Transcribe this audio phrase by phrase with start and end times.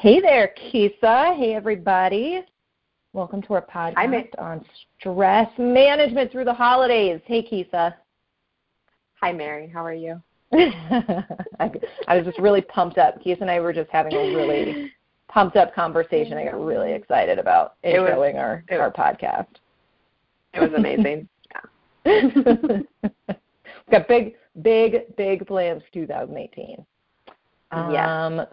[0.00, 1.36] Hey there, Keysa.
[1.36, 2.40] Hey, everybody.
[3.12, 4.64] Welcome to our podcast Hi, on
[4.98, 7.20] stress management through the holidays.
[7.26, 7.92] Hey, Keysa.
[9.20, 9.68] Hi, Mary.
[9.68, 10.22] How are you?
[10.54, 11.70] I,
[12.08, 13.22] I was just really pumped up.
[13.22, 14.90] Keysa and I were just having a really
[15.28, 16.38] pumped up conversation.
[16.38, 16.64] I got mm-hmm.
[16.64, 19.48] really excited about It was- introing our, our podcast.
[20.54, 21.28] It was amazing.
[22.06, 22.86] We've
[23.90, 26.86] got big, big, big plans for 2018.
[27.92, 28.08] Yes.
[28.08, 28.46] Um,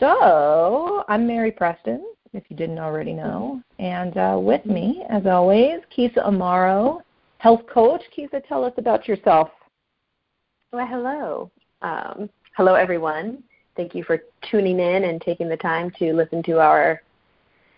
[0.00, 5.80] So I'm Mary Preston, if you didn't already know, and uh, with me, as always,
[5.94, 7.02] Keysa Amaro,
[7.36, 8.00] health coach.
[8.16, 9.50] Keysa, tell us about yourself.
[10.72, 11.50] well, hello.
[11.82, 13.42] Um, hello, everyone.
[13.76, 17.02] Thank you for tuning in and taking the time to listen to our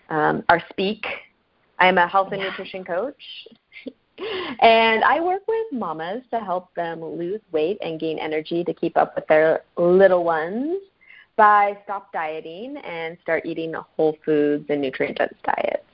[0.09, 1.05] um, our speak.
[1.81, 2.51] I am a health and Yeah.
[2.51, 3.21] nutrition coach,
[4.61, 8.97] and I work with mamas to help them lose weight and gain energy to keep
[8.97, 10.79] up with their little ones
[11.43, 15.85] by stop dieting and start eating a whole foods and nutrient dense diet.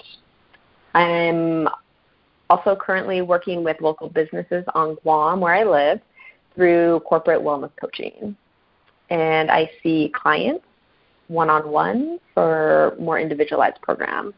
[0.92, 1.66] I'm
[2.50, 6.00] also currently working with local businesses on Guam, where I live,
[6.54, 8.36] through corporate wellness coaching.
[9.08, 10.66] And I see clients
[11.28, 14.34] one on one for more individualized programs.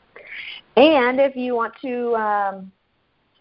[0.77, 2.73] And if you want to um,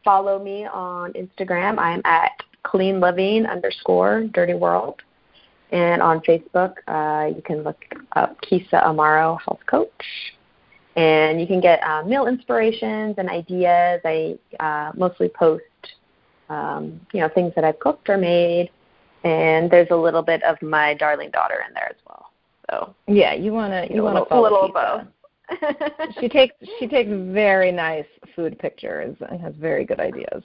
[0.04, 2.32] follow me on Instagram, I'm at
[2.64, 5.04] clean living underscore dirty world.
[5.72, 7.84] And on Facebook, uh, you can look
[8.16, 9.90] up Keysa Amaro Health Coach.
[10.96, 14.02] And you can get uh, meal inspirations and ideas.
[14.04, 15.64] I uh, mostly post,
[16.50, 18.72] um, you know, things that I've cooked or made.
[19.24, 22.32] And there's a little bit of my darling daughter in there as well.
[22.70, 25.08] So Yeah, you wanna you wanna little, follow a little of both.
[26.20, 30.44] She takes she takes very nice food pictures and has very good ideas.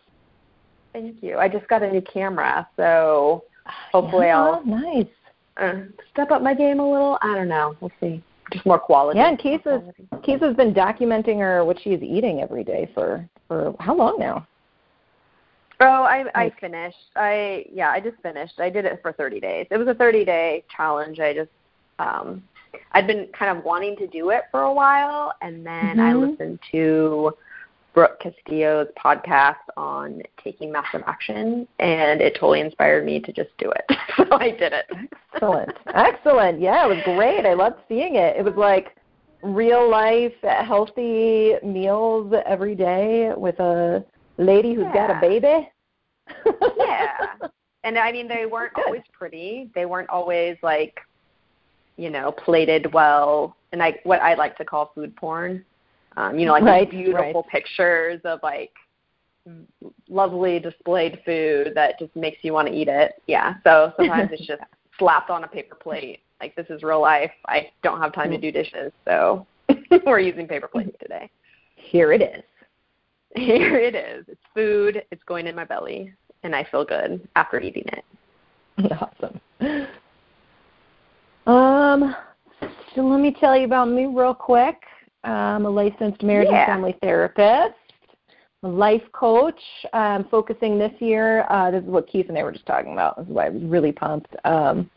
[0.92, 1.38] Thank you.
[1.38, 5.06] I just got a new camera, so hopefully yeah, I'll nice.
[5.56, 5.74] uh,
[6.12, 7.18] step up my game a little.
[7.22, 7.76] I don't know.
[7.80, 8.22] We'll see.
[8.52, 9.18] Just more quality.
[9.18, 10.32] Yeah, and Keysa's More quality.
[10.32, 14.46] Keysa's been documenting her what she's eating every day for for how long now?
[15.80, 16.96] Oh, I I Like- finished.
[17.16, 18.60] I yeah, I just finished.
[18.60, 19.66] I did it for 30 days.
[19.70, 21.20] It was a 30 day challenge.
[21.20, 21.50] I just
[21.98, 22.42] um
[22.92, 26.30] I'd been kind of wanting to do it for a while and then I Mhm.
[26.30, 27.32] listened to
[27.94, 33.70] Brooke Castillo's podcast on taking massive action and it totally inspired me to just do
[33.70, 33.98] it.
[34.16, 34.86] so I did it.
[35.32, 35.70] Excellent.
[35.94, 36.60] Excellent.
[36.60, 37.46] Yeah, it was great.
[37.46, 38.36] I loved seeing it.
[38.36, 38.96] It was like
[39.42, 44.04] real life healthy meals every day with a
[44.38, 45.68] lady who's got a baby.
[46.78, 47.48] yeah.
[47.84, 48.86] And I mean, they weren't Good.
[48.86, 49.70] always pretty.
[49.74, 50.98] They weren't always like,
[51.96, 53.56] you know, plated well.
[53.72, 55.64] And I what I like to call food porn.
[56.16, 58.70] Um, you know, like these Right, beautiful pictures of like
[60.08, 63.20] lovely displayed food that just makes you want to eat it.
[63.26, 63.54] Yeah.
[63.64, 64.62] So sometimes it's just
[64.98, 66.20] slapped on a paper plate.
[66.40, 67.32] Like this is real life.
[67.46, 69.46] I don't have time to do dishes, so
[70.06, 71.30] we're using paper plates today.
[71.76, 72.42] Here it is.
[73.36, 74.24] Here it is.
[74.28, 75.04] It's food.
[75.10, 78.04] It's going in my belly, and I feel good after eating it.
[78.92, 79.40] Awesome.
[81.46, 82.14] Um,
[82.94, 84.76] so let me tell you about me real quick.
[85.24, 86.60] I'm a licensed marriage Yeah.
[86.60, 87.74] and family therapist,
[88.62, 89.60] a life coach.
[89.92, 93.16] Um, focusing this year, uh, this is what Keith and I were just talking about.
[93.16, 94.34] This is why I was really pumped.
[94.44, 94.90] Um,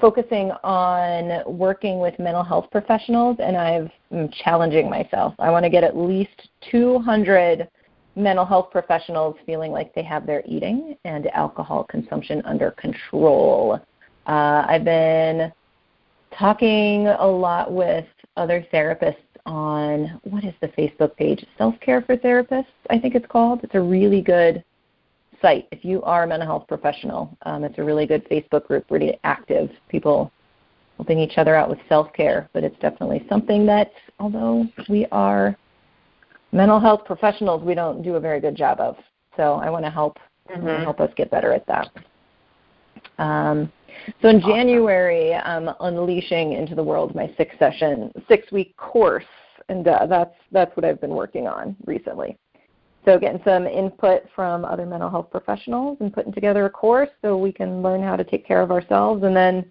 [0.00, 5.34] focusing on working with mental health professionals, and I've I'm challenging myself.
[5.38, 7.68] I want to get at least 200
[8.16, 13.80] mental health professionals feeling like they have their eating and alcohol consumption under control.
[14.26, 15.52] Uh, I've been
[16.36, 18.04] talking a lot with
[18.36, 19.16] other therapists
[19.48, 21.44] on what is the Facebook page?
[21.56, 23.60] Self Care for Therapists, I think it's called.
[23.64, 24.62] It's a really good
[25.42, 25.66] site.
[25.72, 29.18] If you are a mental health professional, um, it's a really good Facebook group, really
[29.24, 29.70] active.
[29.88, 30.30] People
[30.96, 35.56] helping each other out with self care, but it's definitely something that, although we are
[36.52, 38.96] mental health professionals, we don't do a very good job of.
[39.36, 40.18] So I want to help
[40.50, 40.82] Mm-hmm.
[40.82, 41.90] help us get better at that.
[43.18, 43.70] Um,
[44.22, 49.24] so in January, I'm unleashing into the world my six session, six week course,
[49.68, 52.36] and uh, that's that's what I've been working on recently.
[53.04, 57.38] So getting some input from other mental health professionals and putting together a course so
[57.38, 59.70] we can learn how to take care of ourselves and then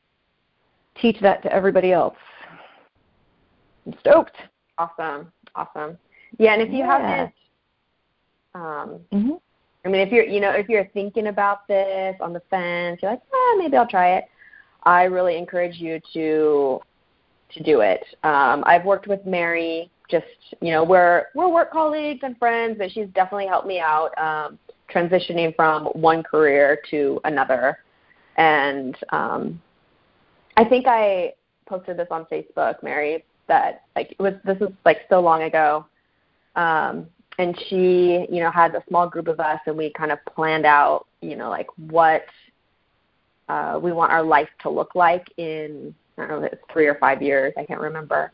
[1.00, 2.16] teach that to everybody else.
[3.86, 4.36] I'm stoked.
[4.78, 5.98] Awesome, awesome.
[6.40, 7.00] Yeah, and if you Yeah.
[7.00, 7.34] haven't,
[8.56, 9.36] um, hmm
[9.88, 13.12] I mean, if you're, you know, if you're thinking about this on the fence, you're
[13.12, 14.26] like, ah, maybe I'll try it.
[14.84, 16.82] I really encourage you to
[17.54, 18.04] to do it.
[18.24, 19.90] Um, I've worked with Mary.
[20.12, 20.26] Just
[20.62, 24.60] you know, we're we're work colleagues and friends, but she's definitely helped me out um,
[24.94, 27.78] transitioning from one career to another.
[28.36, 29.62] And um,
[30.58, 31.34] I think I
[31.66, 35.86] posted this on Facebook, Mary, that like it was this is like so long ago.
[36.58, 37.08] Um,
[37.38, 40.66] and she, you know, had a small group of us and we kind of planned
[40.66, 42.26] out, you know, like what
[43.50, 46.96] uh, we want our life to look like in I don't know it's three or
[46.96, 48.32] five years, I can't remember.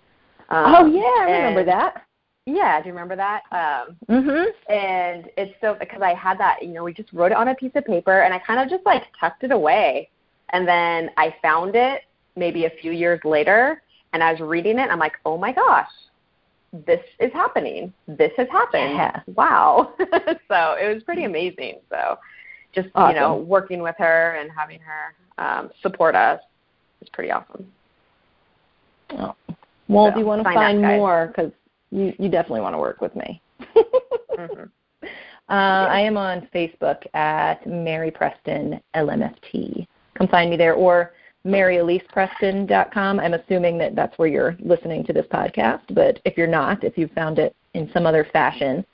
[0.50, 2.06] Um, oh yeah, I remember that.
[2.46, 3.44] Yeah, do you remember that?
[3.52, 4.46] Um, mhm.
[4.70, 7.56] And it's so because I had that, you know, we just wrote it on a
[7.56, 10.10] piece of paper, and I kind of just like tucked it away,
[10.50, 12.02] and then I found it
[12.36, 13.82] maybe a few years later,
[14.14, 15.90] and I was reading it, and I'm like, oh my gosh,
[16.86, 17.94] this is happening.
[18.08, 18.96] This has happened.
[18.96, 19.22] Yeah.
[19.28, 19.94] Wow.
[20.00, 21.80] so it was pretty amazing.
[21.90, 22.18] So
[22.74, 23.16] just awesome.
[23.16, 26.42] you know, working with her and having her um, support us
[27.02, 27.72] is pretty awesome.
[29.12, 29.36] Oh.
[29.88, 31.52] Well, So, if you want to find more, because
[31.92, 33.42] you, you definitely want to work with me.
[34.38, 34.70] Mhm.
[35.50, 39.86] Uh, I am on Facebook at Mary Preston LMFT.
[40.18, 41.12] Come find me there, or
[41.46, 43.20] MaryAlycePreston.com.
[43.20, 46.98] I'm assuming that that's where you're listening to this podcast, but if you're not, if
[46.98, 48.86] you found it in some other fashion,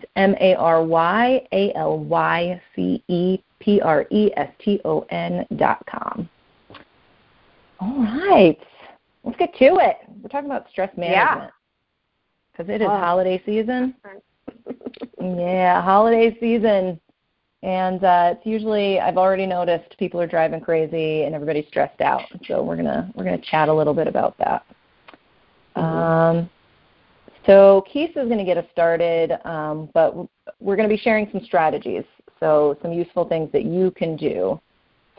[0.00, 4.80] it's M A R Y A L Y C E P R E S T
[4.84, 6.28] O N dot com.
[7.80, 8.58] All right,
[9.24, 9.96] let's get to it.
[10.22, 11.52] We're talking about stress management
[12.52, 12.96] because it is Oh.
[12.96, 13.94] holiday season.
[15.20, 16.98] Yeah, holiday season.
[17.62, 22.22] And uh, it's usually I've already noticed people are driving crazy and everybody's stressed out.
[22.46, 24.64] So we're gonna we're gonna chat a little bit about that.
[25.74, 26.48] Um,
[27.46, 30.14] so Keith is going to get us started, um, but
[30.60, 32.04] we're going to be sharing some strategies.
[32.40, 34.60] So some useful things that you can do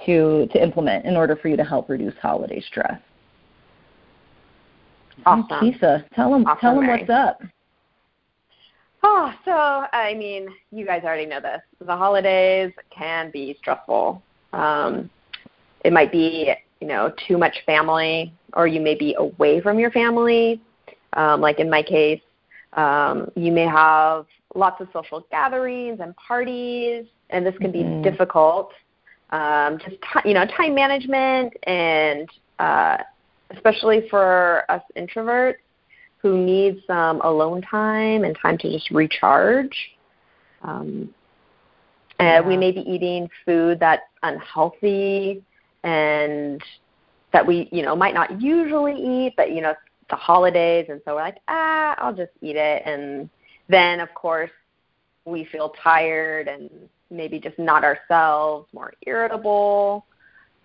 [0.06, 3.00] to to implement in order for you to help reduce holiday stress.
[5.26, 5.48] Awesome.
[5.50, 7.00] Keysa, tell them Awesome, tell them Mary.
[7.00, 7.42] what's up.
[9.04, 11.62] Oh, so I mean, you guys already know this.
[11.86, 14.22] The holidays can be stressful.
[14.54, 15.10] Um,
[15.86, 19.92] it might be, you know, too much family, or you may be away from your
[19.92, 20.62] family.
[21.14, 22.22] Um, like in my case,
[22.74, 24.26] um, you may have
[24.56, 28.04] lots of social gatherings and parties, and this can be Mhm.
[28.04, 28.74] difficult.
[29.32, 32.98] Um, just ti you know, time management, and uh,
[33.52, 35.56] especially for us introverts
[36.22, 39.76] who needs some alone time and time to just recharge.
[40.62, 41.14] Um,
[42.20, 45.42] and we may be eating food that's unhealthy
[45.84, 46.62] and
[47.32, 49.74] that we, you know, might not usually eat, but you know,
[50.10, 53.30] the holidays, and so we're like, ah, I'll just eat it, and
[53.70, 54.50] then of course
[55.26, 56.70] we feel tired and
[57.12, 60.06] maybe just not ourselves, more irritable.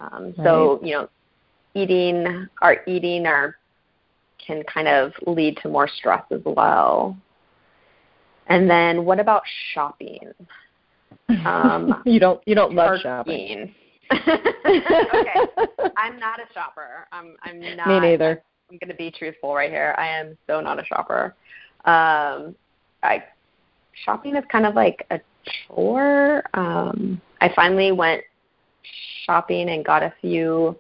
[0.01, 1.09] Um, So you know,
[1.75, 3.57] eating our eating our
[4.47, 7.17] can kind of lead to more stress as well.
[8.47, 9.43] And then what about
[9.73, 10.33] shopping?
[11.45, 13.75] Um, you don't you don't love shopping.
[14.13, 14.33] Okay,
[15.97, 17.07] I'm not a shopper.
[17.13, 17.89] I'm I'm not.
[17.89, 18.43] Me neither.
[18.71, 19.95] I'm going to be truthful right here.
[19.99, 21.35] I am so not a shopper.
[21.85, 22.55] Um,
[23.03, 23.25] I
[24.05, 25.21] shopping is kind of like a
[25.69, 26.43] chore.
[26.55, 28.23] Um, I finally went
[29.25, 30.77] shopping and got a few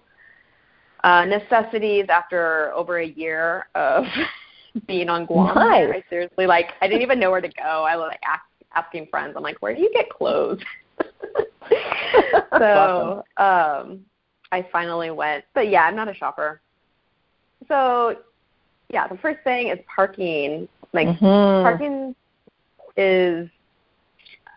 [1.05, 4.05] uh, necessities after over a year of
[4.89, 5.55] being on Guam.
[5.55, 5.91] Nice.
[5.93, 7.85] I seriously like I didn't even know where to go.
[7.85, 8.43] I was like ask,
[8.75, 9.35] asking friends.
[9.37, 10.61] I'm like, where do you get clothes?
[12.59, 14.01] so um,
[14.51, 15.45] I finally went.
[15.55, 16.63] But yeah, I'm not a shopper.
[17.69, 18.17] So
[18.91, 20.67] yeah, the first thing is parking.
[20.95, 21.63] Like Mhm.
[21.63, 22.17] parking
[22.97, 23.51] is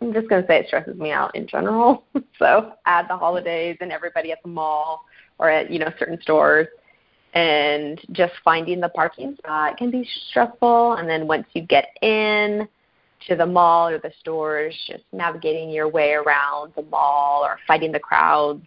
[0.01, 2.05] I'm just gonna say it stresses me out in general.
[2.39, 5.03] so add the holidays and everybody at the mall
[5.39, 6.67] or at you know certain stores,
[7.33, 10.93] and just finding the parking spot can be stressful.
[10.93, 12.67] And then once you get in
[13.27, 17.91] to the mall or the stores, just navigating your way around the mall or fighting
[17.91, 18.63] the crowds.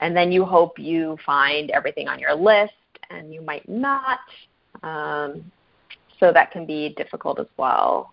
[0.00, 2.74] And then you hope you find everything on your list,
[3.10, 4.20] and you might not.
[4.82, 5.50] Um,
[6.20, 8.12] so that can be difficult as well.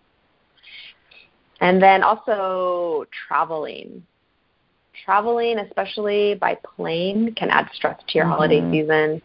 [1.61, 4.05] And then also traveling.
[5.03, 8.71] Traveling, especially by plane, can add stress to your holiday Mhm.
[8.71, 9.21] season.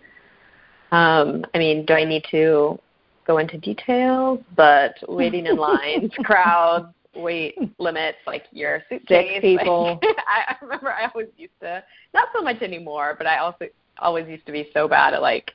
[0.90, 2.78] Um, I mean, do I need to
[3.26, 4.40] go into details?
[4.56, 9.40] But waiting in lines, crowds, weight limits, like your suitcase.
[9.42, 10.00] like- people.
[10.02, 13.66] I, I remember I always used to, not so much anymore, but I also
[14.00, 15.52] always used to be so bad at like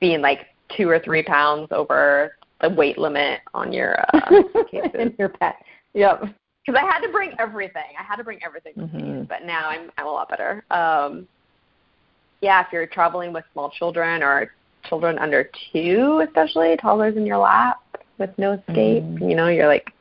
[0.00, 5.14] being like two or three pounds over the weight limit on your uh, suitcases in
[5.18, 5.56] your pet.
[5.94, 6.24] Yep.
[6.70, 7.82] Because I had to bring everything.
[7.98, 9.02] I had to bring everything with me.
[9.02, 9.28] Mhm.
[9.28, 10.64] But now I'm I'm a lot better.
[10.70, 11.26] Um,
[12.40, 14.52] yeah, if you're traveling with small children or
[14.84, 17.78] children under two, especially toddlers in your lap
[18.18, 19.28] with no escape, Mhm.
[19.28, 19.92] you know, you're like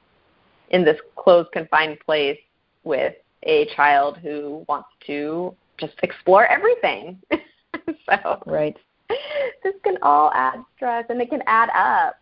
[0.70, 2.40] in this closed, confined place
[2.84, 7.20] with a child who wants to just explore everything.
[8.06, 8.78] so Right.
[9.64, 12.18] this can all add stress and it can add up.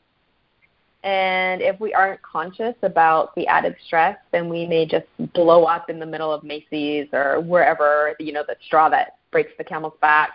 [1.03, 5.89] And if we aren't conscious about the added stress, then we may just blow up
[5.89, 9.93] in the middle of Macy's or wherever, you know, the straw that breaks the camel's
[10.01, 10.31] back.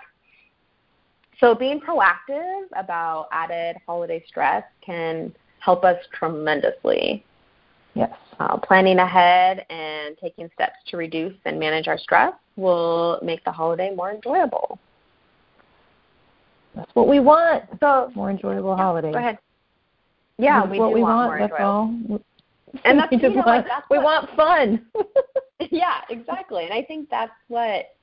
[1.40, 7.24] So being proactive about added holiday stress can help us tremendously.
[7.94, 8.12] Yes.
[8.38, 13.52] Uh, planning ahead and taking steps to reduce and manage our stress will make the
[13.52, 14.78] holiday more enjoyable.
[16.74, 17.64] That's what we want.
[17.80, 19.12] So more enjoyable yeah, holidays.
[19.12, 19.38] Go ahead.
[20.38, 21.38] Yeah, we what we want, want.
[21.38, 22.20] more that's all.
[22.84, 24.86] And that's, we you just know, want, like, that's we what, want fun.
[25.70, 26.64] yeah, exactly.
[26.64, 27.94] And I think that's what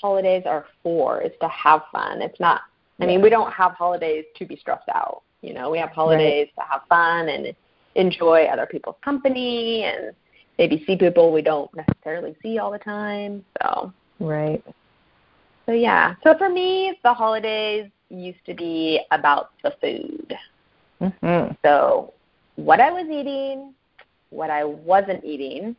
[0.00, 2.22] holidays are for is to have fun.
[2.22, 2.62] It's not
[3.00, 5.22] I mean, we don't have holidays to be stressed out.
[5.40, 6.64] You know, we have holidays right.
[6.64, 7.54] to have fun and
[7.94, 10.12] enjoy other people's company and
[10.58, 13.44] maybe see people we don't necessarily see all the time.
[13.62, 14.62] So Right.
[15.66, 16.14] So yeah.
[16.24, 20.34] So for me, the holidays used to be about the food.
[21.00, 21.54] Mm-hmm.
[21.64, 22.12] So
[22.56, 23.74] what I was eating,
[24.30, 25.76] what I wasn't eating,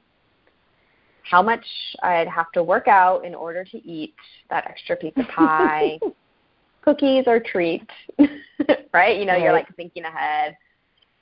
[1.23, 1.65] how much
[2.01, 4.15] I'd have to work out in order to eat
[4.49, 5.99] that extra piece of pie,
[6.81, 7.85] cookies or treats,
[8.93, 9.19] right?
[9.19, 9.41] You know, right.
[9.41, 10.57] you're like thinking ahead.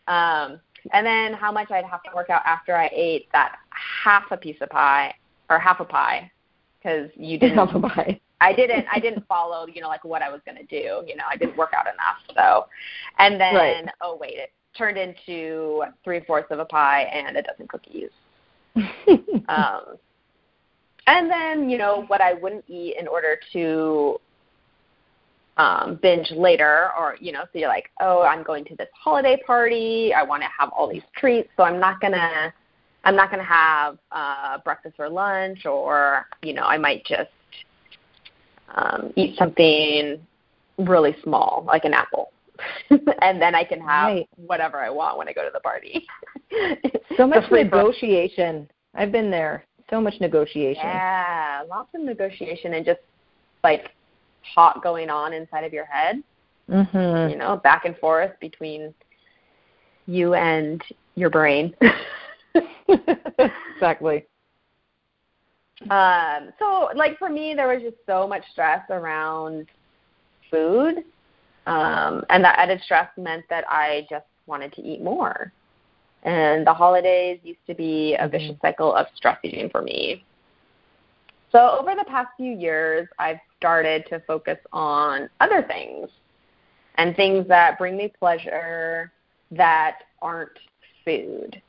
[0.07, 0.59] Um,
[0.93, 3.57] and then how much I'd have to work out after I ate that
[4.03, 5.13] half a piece of pie
[5.49, 6.31] or half a pie
[6.77, 8.19] because you didn't half a pie.
[8.39, 11.03] I didn't I didn't follow, you know, like what I was gonna do.
[11.06, 12.36] You know, I didn't work out enough.
[12.36, 12.67] So
[13.20, 13.89] and then right.
[14.01, 18.10] oh wait, it turned into three fourths of a pie and a dozen cookies.
[19.50, 19.98] um
[21.08, 24.20] and then, you know, what I wouldn't eat in order to
[25.56, 29.41] um, binge later, or you know, so you're like, oh, I'm going to this holiday
[29.48, 30.13] party.
[30.13, 32.53] I want to have all these treats, so I'm not gonna,
[33.06, 37.32] I'm not gonna have uh, breakfast or lunch, or you know, I might just
[38.75, 40.19] um, eat something
[40.77, 42.31] really small, like an apple,
[43.21, 44.29] and then I can have right.
[44.36, 46.05] whatever I want when I go to the party.
[47.17, 48.69] so much negotiation.
[48.93, 49.65] I've been there.
[49.89, 50.83] So much negotiation.
[50.83, 53.00] Yeah, lots of negotiation and just
[53.63, 53.91] like
[54.53, 56.21] talk going on inside of your head.
[56.69, 57.31] Mm-hmm.
[57.31, 58.93] You know, back and forth between
[60.05, 60.81] you and
[61.15, 61.74] your brain.
[63.75, 64.25] exactly.
[65.89, 69.67] Um, so, like for me, there was just so much stress around
[70.50, 71.03] food,
[71.67, 75.51] um, and that added stress meant that I just wanted to eat more.
[76.24, 78.65] And the holidays used to be a vicious Mm-hmm.
[78.67, 80.24] cycle of stress eating for me.
[81.51, 86.10] So, over the past few years, I've started to focus on other things
[86.96, 89.12] and things that bring me pleasure
[89.51, 90.57] that aren't
[91.05, 91.62] food.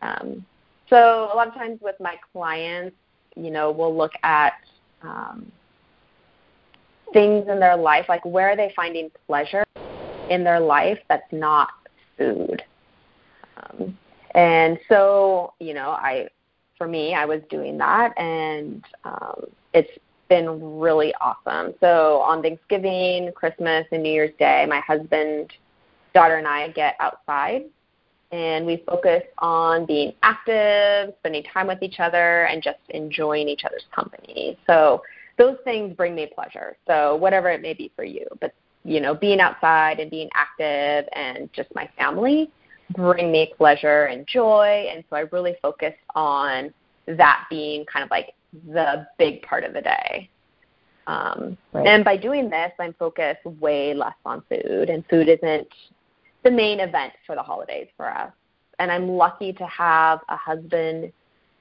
[0.00, 0.46] Um,
[0.88, 2.96] so, a lot of times with my clients,
[3.36, 4.54] you know, we'll look at
[5.02, 5.50] um,
[7.12, 9.64] things in their life, like where are they finding pleasure
[10.30, 11.68] in their life that's not
[12.16, 12.62] food.
[13.56, 13.98] Um,
[14.34, 16.28] and so, you know, I
[16.76, 19.90] for me, I was doing that, and um, it's
[20.28, 21.74] been really awesome.
[21.80, 25.52] So on Thanksgiving, Christmas, and New Year's Day, my husband,
[26.14, 27.64] daughter, and I get outside,
[28.34, 33.62] and we focus on being active, spending time with each other, and just enjoying each
[33.64, 34.58] other's company.
[34.66, 35.02] So
[35.38, 36.76] those things bring me pleasure.
[36.84, 41.08] So whatever it may be for you, but you know, being outside and being active,
[41.12, 42.50] and just my family
[42.96, 44.88] bring me pleasure and joy.
[44.92, 46.74] And so I really focus on
[47.06, 48.34] that being kind of like
[48.66, 50.28] the big part of the day.
[51.06, 51.86] Um, right.
[51.86, 55.68] And by doing this, I'm focused way less on food, and food isn't
[56.44, 58.32] the main event for the holidays for us.
[58.78, 61.12] And I'm lucky to have a husband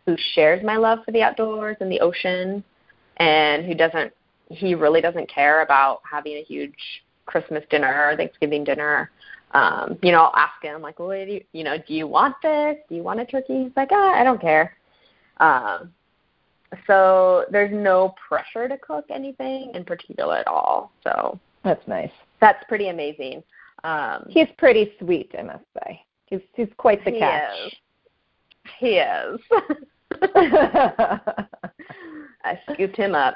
[0.05, 2.63] who shares my love for the outdoors and the ocean,
[3.17, 4.11] and who doesn't,
[4.49, 6.75] he really doesn't care about having a huge
[7.25, 9.09] Christmas dinner or Thanksgiving dinner
[9.53, 12.35] um, you know, I'll ask him like, well, do you, you know, do you want
[12.41, 12.77] this?
[12.89, 13.63] Do you want a turkey?
[13.63, 14.75] He's like, ah, I don't care.
[15.37, 15.93] Um,
[16.87, 20.91] so there's no pressure to cook anything in particular at all.
[21.03, 22.11] So that's nice.
[22.41, 23.43] That's pretty amazing.
[23.83, 26.01] Um, he's pretty sweet, I must say.
[26.25, 27.51] He's he's quite the he catch.
[27.67, 27.73] Is.
[28.79, 29.39] He is.
[32.43, 33.35] I scooped him up.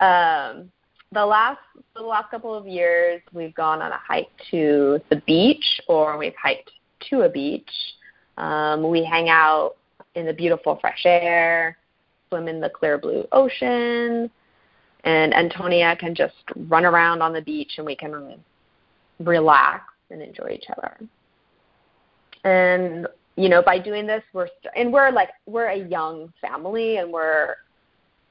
[0.00, 0.70] Um,
[1.12, 1.60] the last
[1.94, 6.34] the last couple of years we've gone on a hike to the beach or we've
[6.40, 6.70] hiked
[7.10, 7.70] to a beach.
[8.38, 9.76] Um, we hang out
[10.14, 11.76] in the beautiful fresh air,
[12.28, 14.30] swim in the clear blue ocean,
[15.04, 16.34] and Antonia can just
[16.68, 18.12] run around on the beach and we can
[19.20, 20.98] relax and enjoy each other.
[22.44, 26.98] And you know, by doing this, we're st- and we're like we're a young family
[26.98, 27.56] and we're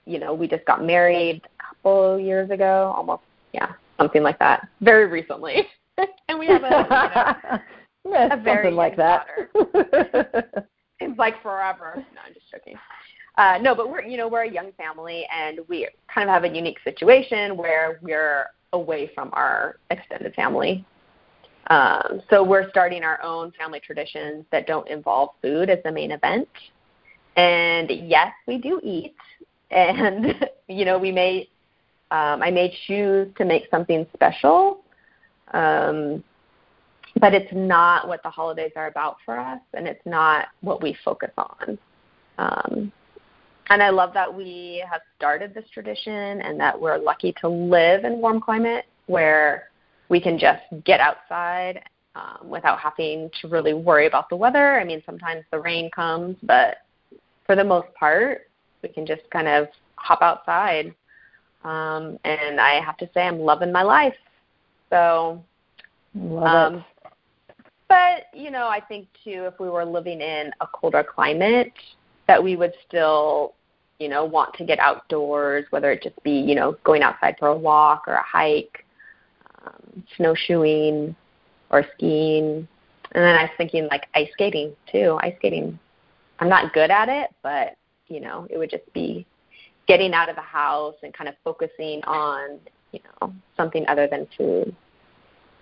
[0.06, 3.22] you know, we just got married a couple years ago, almost,
[3.54, 5.68] yeah, something like that very recently.
[6.28, 7.62] and we have a,
[8.04, 9.28] you know, a very something like that.
[11.00, 11.94] Seems like forever.
[11.96, 12.76] No, I'm just joking.
[13.38, 16.44] Uh, no, but we're you know we're a young family and we kind of have
[16.44, 20.86] a unique situation where we're away from our extended family.
[21.68, 26.12] Um, so we're starting our own family traditions that don't involve food as the main
[26.12, 26.50] event.
[27.36, 29.16] And yes, we do eat,
[29.72, 30.36] and
[30.68, 31.48] you know we may
[32.12, 34.84] um, I may choose to make something special,
[35.54, 36.22] um,
[37.22, 40.98] but it's not what the holidays are about for us, and it's not what we
[41.06, 41.78] focus on.
[42.38, 42.92] Um,
[43.72, 48.04] and I love that we have started this tradition and that we're lucky to live
[48.04, 49.70] in warm climate where
[50.10, 51.82] we can just get outside
[52.16, 54.78] um, without having to really worry about the weather.
[54.78, 56.80] I mean, sometimes the rain comes, but
[57.46, 58.50] for the most part,
[58.84, 60.94] we can just kind of hop outside.
[61.64, 64.16] Um, and I have to say, I'm loving my life.
[64.90, 65.42] So,
[66.14, 67.56] Love um, it.
[67.88, 71.72] but you know, I think too, if we were living in a colder climate,
[72.28, 73.54] that we would still,
[74.02, 77.50] you know, want to get outdoors, whether it just be, you know, going outside for
[77.50, 78.84] a walk or a hike,
[79.64, 81.16] um, snowshoeing
[81.70, 82.68] or skiing.
[83.14, 85.20] And then I was thinking like ice skating too.
[85.22, 85.78] Ice skating,
[86.40, 87.76] I'm not good at it, but
[88.08, 89.26] you know, it would just be
[89.88, 92.58] getting out of the house and kind of focusing on,
[92.92, 94.76] you know, something other than food.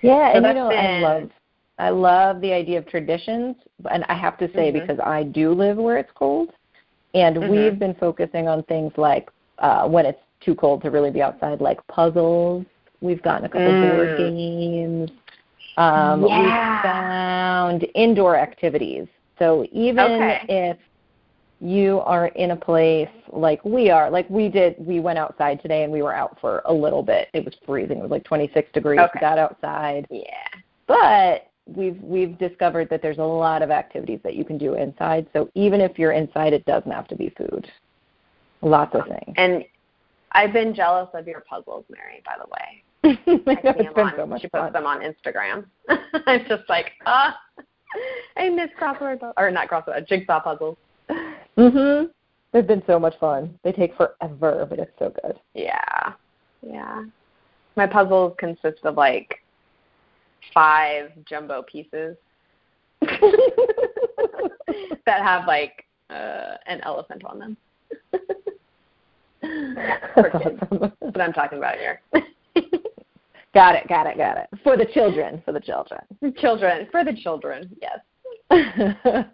[0.01, 1.29] Yeah, So and you know, I love
[1.77, 3.55] I love the idea of traditions,
[3.91, 4.73] and I have to say Mhm.
[4.73, 6.51] because I do live where it's cold,
[7.13, 7.49] and Mhm.
[7.49, 11.59] we've been focusing on things like uh, when it's too cold to really be outside,
[11.59, 12.65] like puzzles.
[13.01, 13.81] We've gotten a couple Mm.
[13.81, 15.11] board games.
[15.77, 16.39] Um, Yeah.
[16.43, 19.07] We've found indoor activities.
[19.37, 20.41] So even Okay.
[20.49, 20.77] if
[21.61, 25.83] you are in a place like we are, like we did, we went outside today
[25.83, 27.27] and we were out for a little bit.
[27.33, 27.97] It was freezing.
[27.97, 28.99] It was like 26 degrees.
[28.99, 29.11] Okay.
[29.15, 30.25] We got outside Yeah.
[30.87, 35.27] but we've we've discovered that there's a lot of activities that you can do inside.
[35.33, 37.69] So even if you're inside, it doesn't have to be food.
[38.61, 39.35] Lots of things.
[39.37, 39.63] And
[40.31, 42.83] I've been jealous of your puzzles, Mary, by the way.
[43.03, 45.65] I I know, see it's been on, so much she puts them on Instagram.
[46.27, 47.37] I'm just like, ah,
[48.37, 50.77] I miss crossword or not crossword, jigsaw puzzles.
[51.57, 52.09] Mhm.
[52.51, 53.57] They've been so much fun.
[53.63, 55.39] They take forever, but it's so good.
[55.53, 56.13] Yeah,
[56.61, 57.03] yeah.
[57.75, 59.41] My puzzles consist of like
[60.53, 62.15] five jumbo pieces
[63.01, 63.31] that
[65.21, 67.57] have like uh, an elephant on them.
[69.41, 72.01] That's what I'm talking about here.
[73.53, 74.49] got it, got it, got it.
[74.63, 76.01] For the children, for the children.
[76.37, 77.99] children for the children, yes.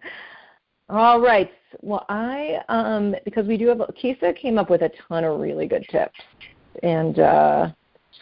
[0.90, 1.52] All right.
[1.82, 5.68] Well, I um because we do have Keysa came up with a ton of really
[5.68, 6.20] good tips,
[6.84, 7.70] and uh,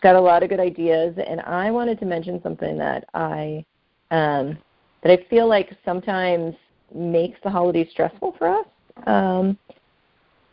[0.03, 1.15] got a lot of good ideas.
[1.25, 3.65] And I wanted to mention something that I
[4.11, 4.57] um
[5.01, 6.53] that I feel like sometimes
[6.93, 8.67] makes the holidays stressful for us.
[9.07, 9.57] Um,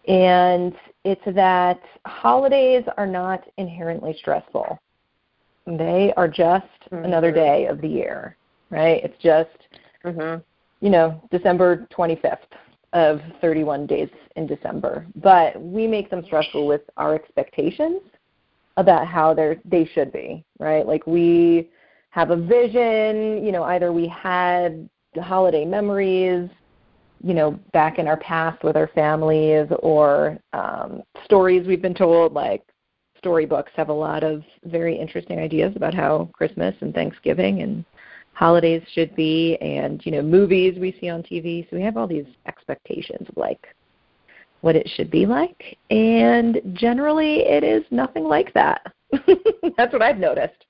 [0.08, 4.78] and it's that holidays are not inherently stressful.
[5.66, 7.34] They are just another Mhm.
[7.34, 8.36] day of the year,
[8.70, 9.04] right?
[9.04, 9.68] It's just
[10.04, 10.42] Mhm.
[10.80, 12.54] you know, December 25th
[12.94, 15.06] of 31 days in December.
[15.16, 18.00] But we make them stressful with our expectations
[18.76, 20.87] about how they're they should be, right?
[20.87, 21.68] Like we
[22.11, 24.88] have a vision, you know, either we had
[25.20, 26.48] holiday memories,
[27.22, 32.33] you know, back in our past with our families or um, stories we've been told,
[32.33, 32.62] like
[33.18, 37.85] storybooks have a lot of very interesting ideas about how Christmas and Thanksgiving and
[38.33, 42.06] holidays should be and you know movies we see on TV so we have all
[42.06, 43.66] these expectations of like
[44.60, 48.82] what it should be like and generally it is nothing like that.
[49.76, 50.66] That's what I've noticed.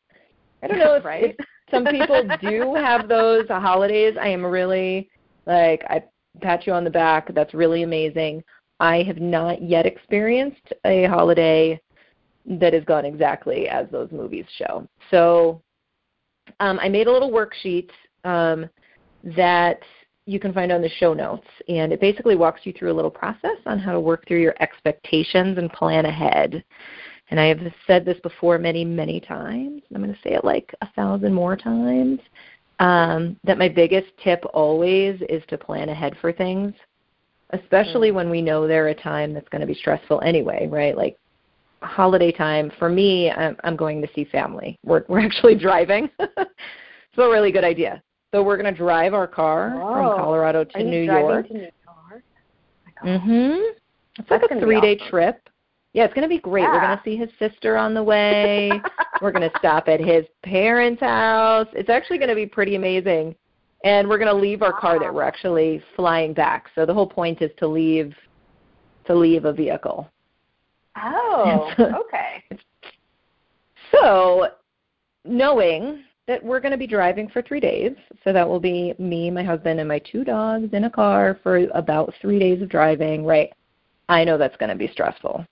[0.62, 1.37] I don't know if, Right.
[1.38, 4.16] if some people do have those holidays.
[4.20, 5.09] I am really
[5.46, 6.05] like I
[6.40, 7.33] pat you on the back.
[7.35, 8.42] That's really amazing.
[8.79, 11.81] I have not yet experienced a holiday
[12.46, 14.88] that has gone exactly as those movies show.
[15.11, 15.62] So
[16.61, 17.90] um, I made a little worksheet
[18.24, 18.68] um,
[19.37, 19.81] that
[20.31, 23.11] you can find on the show notes, and it basically walks you through a little
[23.11, 26.62] process on how to work through your expectations and plan ahead.
[27.31, 29.83] And I have said this before many, many times.
[29.93, 32.21] I'm going to say it like a thousand more times.
[32.79, 36.75] Um, that my biggest tip always is to plan ahead for things,
[37.51, 38.14] especially Mm.
[38.14, 40.97] when we know they're a time that's going to be stressful anyway, right?
[40.97, 41.16] Like
[41.83, 46.11] holiday time for me i'm, I'm going to see family we're we're actually driving
[47.16, 49.93] so a really good idea so we're going to drive our car Whoa.
[49.93, 51.73] from colorado to new driving york to New York?
[53.03, 53.71] Oh mhm.
[54.19, 55.09] it's like a three day awesome.
[55.09, 55.49] trip
[55.93, 56.62] Yeah, it's going to be great.
[56.62, 56.73] Yeah.
[56.73, 58.71] We're going to see his sister on the way.
[59.23, 61.66] we're going to stop at his parents' house.
[61.73, 63.35] It's actually going to be pretty amazing.
[63.83, 65.12] And we're going to leave our car there.
[65.12, 66.66] We're actually flying back.
[66.75, 68.14] So the whole point is to leave
[69.07, 70.09] to leave a vehicle.
[70.97, 72.45] Oh, okay.
[73.90, 74.49] So,
[75.25, 77.90] knowing that we're going to be driving for three days,
[78.23, 81.66] so that will be me, my husband, and my two dogs in a car for
[81.75, 83.53] about three days of driving, right?
[84.09, 85.45] I know that's going to be stressful.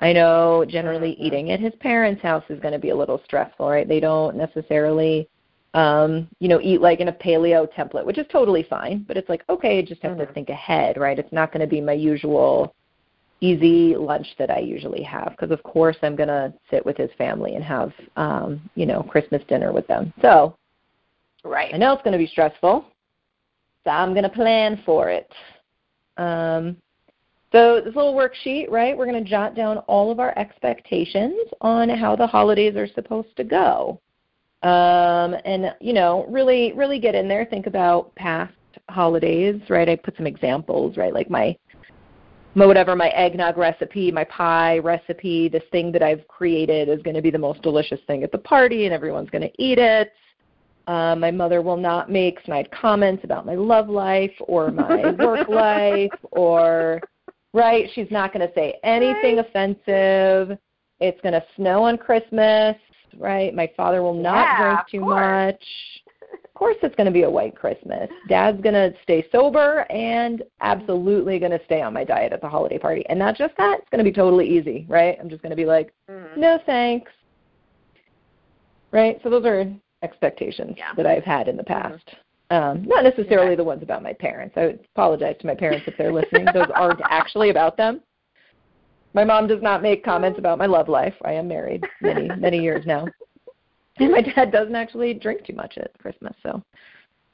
[0.00, 1.20] I know generally Mhm.
[1.20, 3.88] eating at his parents' house is going to be a little stressful, right?
[3.88, 5.26] They don't necessarily,
[5.72, 9.06] um, you know, eat like in a paleo template, which is totally fine.
[9.08, 10.34] But it's like, okay, I just have to Mhm.
[10.34, 11.18] think ahead, right?
[11.18, 12.74] It's not going to be my usual
[13.42, 17.10] easy lunch that I usually have because of course I'm going to sit with his
[17.18, 20.12] family and have um, you know, Christmas dinner with them.
[20.22, 20.56] So,
[21.44, 21.74] Right.
[21.74, 22.84] I know it's going to be stressful.
[23.84, 25.30] So I'm going to plan for it.
[26.16, 26.76] Um,
[27.50, 28.96] so this little worksheet, right?
[28.96, 33.36] We're going to jot down all of our expectations on how the holidays are supposed
[33.36, 34.00] to go,
[34.62, 37.44] um, and you know, really, really get in there.
[37.44, 38.54] Think about past
[38.88, 39.88] holidays, right?
[39.88, 41.12] I put some examples, right?
[41.12, 41.56] Like my,
[42.54, 47.16] my whatever my eggnog recipe, my pie recipe, this thing that I've created is going
[47.16, 50.12] to be the most delicious thing at the party, and everyone's going to eat it.
[50.86, 55.48] Uh, my mother will not make snide comments about my love life or my work
[55.48, 57.00] life or
[57.54, 57.88] right.
[57.94, 59.46] She's not going to say anything Right.
[59.46, 60.58] offensive.
[61.00, 62.76] It's going to snow on Christmas,
[63.18, 63.54] right?
[63.54, 65.64] My father will not Yeah, drink too much.
[66.62, 68.08] Of course, it's going to be a white Christmas.
[68.28, 72.48] Dad's going to stay sober and absolutely going to stay on my diet at the
[72.48, 73.04] holiday party.
[73.08, 75.18] And not just that, it's going to be totally easy, right?
[75.20, 76.36] I'm just going to be like, Mhm.
[76.36, 77.10] no thanks.
[78.92, 79.18] Right?
[79.24, 79.66] So those are
[80.04, 80.92] expectations Yeah.
[80.94, 82.14] that I've had in the past.
[82.50, 83.56] Um, not necessarily Okay.
[83.56, 84.56] the ones about my parents.
[84.56, 86.44] I apologize to my parents if they're listening.
[86.54, 88.02] Those aren't actually about them.
[89.14, 91.16] My mom does not make comments about my love life.
[91.24, 93.08] I am married many, many years now.
[93.98, 96.62] And my dad doesn't actually drink too much at Christmas, so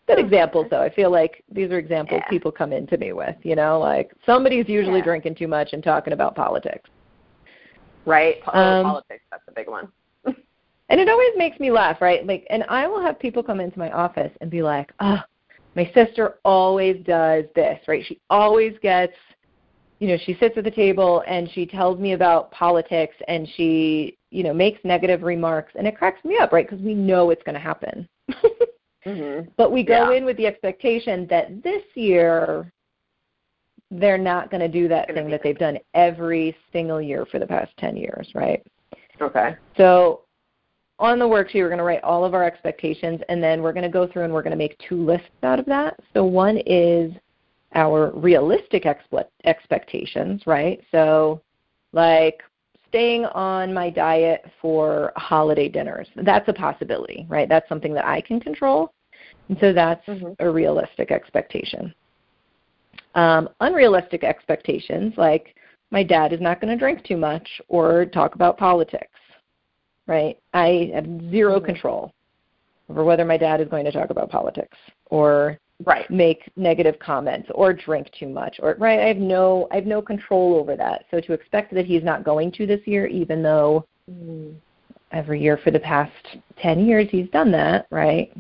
[0.07, 0.83] good Oh, examples though.
[0.83, 2.31] I feel like these are examples Yeah.
[2.31, 5.05] people come into me with, you know, like somebody's usually Yeah.
[5.05, 6.91] drinking too much and talking about politics.
[8.05, 8.37] Right.
[8.49, 9.25] Um, politics.
[9.31, 9.89] That's a big one.
[10.91, 12.27] And it always makes me laugh, right?
[12.27, 15.23] Like, and I will have people come into my office and be like, "Oh,
[15.75, 18.03] my sister always does this, right?
[18.07, 19.13] She always gets,
[19.99, 24.17] you know, she sits at the table and she tells me about politics and she,
[24.31, 26.69] you know, makes negative remarks, and it cracks me up, right?
[26.69, 28.09] Because we know it's going to happen.
[29.05, 30.17] hmm but we go Yeah.
[30.17, 32.71] in with the expectation that this year
[33.91, 37.47] they're not going to do that thing that they've done every single year for the
[37.47, 38.63] past 10 years, right?
[39.21, 39.57] Okay.
[39.77, 40.23] So
[40.99, 43.85] on the worksheet, we're going to write all of our expectations, and then we're going
[43.85, 45.99] to go through and we're going to make two lists out of that.
[46.13, 47.13] So one is
[47.75, 50.81] our realistic expe- expectations, right?
[50.91, 51.43] So,
[51.93, 52.43] like
[52.89, 56.09] staying on my diet for holiday dinners.
[56.17, 57.49] That's a possibility, right?
[57.49, 58.91] That's something that I can control.
[59.49, 60.37] And so that's Mhm.
[60.39, 61.95] a realistic expectation.
[63.15, 65.55] Um, unrealistic expectations, like
[65.91, 69.19] my dad is not going to drink too much or talk about politics
[70.09, 70.39] right?
[70.55, 71.65] I have 0 Mhm.
[71.65, 72.13] control
[72.89, 74.77] over whether my dad is going to talk about politics
[75.11, 76.11] or Right.
[76.11, 80.03] make negative comments or drink too much or right I have no I have no
[80.03, 81.05] control over that.
[81.11, 84.55] So to expect that he's not going to this year even though Mm.
[85.13, 86.13] every year for the past
[86.57, 88.33] 10 years he's done that, right?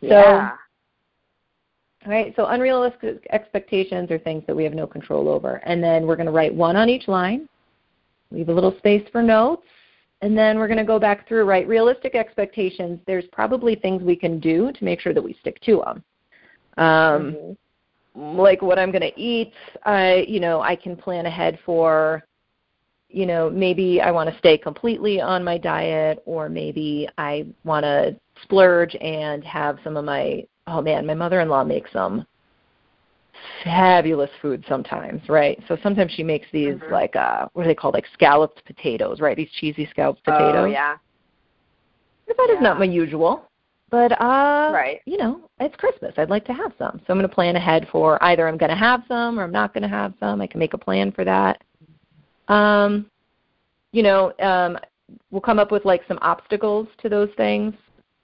[0.00, 0.52] Yeah.
[2.04, 5.62] All right, so unrealistic expectations are things that we have no control over.
[5.64, 7.48] And then we're going to write one on each line,
[8.30, 9.66] leave a little space for notes,
[10.20, 11.66] and then we're going to go back through, right?
[11.66, 15.82] Realistic expectations, there's probably things we can do to make sure that we stick to
[15.84, 16.04] them.
[16.76, 17.56] Um, Mhm.
[18.16, 19.52] like what I'm going to eat,
[19.84, 22.24] I, you know, I can plan ahead for,
[23.08, 27.84] you know, maybe I want to stay completely on my diet, or maybe I want
[27.84, 30.46] to splurge and have some of my.
[30.66, 32.24] Oh man, my mother-in-law makes some
[33.62, 35.62] fabulous food sometimes, right?
[35.68, 36.90] So sometimes she makes these Mhm.
[36.90, 37.94] like uh what are they called?
[37.94, 39.36] Like scalloped potatoes, right?
[39.36, 40.62] These cheesy scalloped potatoes.
[40.62, 40.96] Oh yeah.
[42.26, 42.80] That is not Yeah.
[42.80, 43.48] my usual.
[43.94, 45.00] But uh Right.
[45.06, 46.14] you know, it's Christmas.
[46.16, 46.98] I'd like to have some.
[46.98, 49.52] So I'm going to plan ahead for either I'm going to have some or I'm
[49.52, 50.40] not going to have some.
[50.40, 51.62] I can make a plan for that.
[52.48, 53.06] Um
[53.92, 54.76] you know, um
[55.30, 57.72] we'll come up with like some obstacles to those things.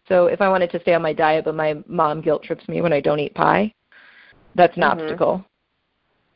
[0.08, 2.80] So if I wanted to stay on my diet but my mom guilt trips me
[2.80, 3.72] when I don't eat pie,
[4.56, 4.90] that's an Mhm.
[4.90, 5.44] obstacle.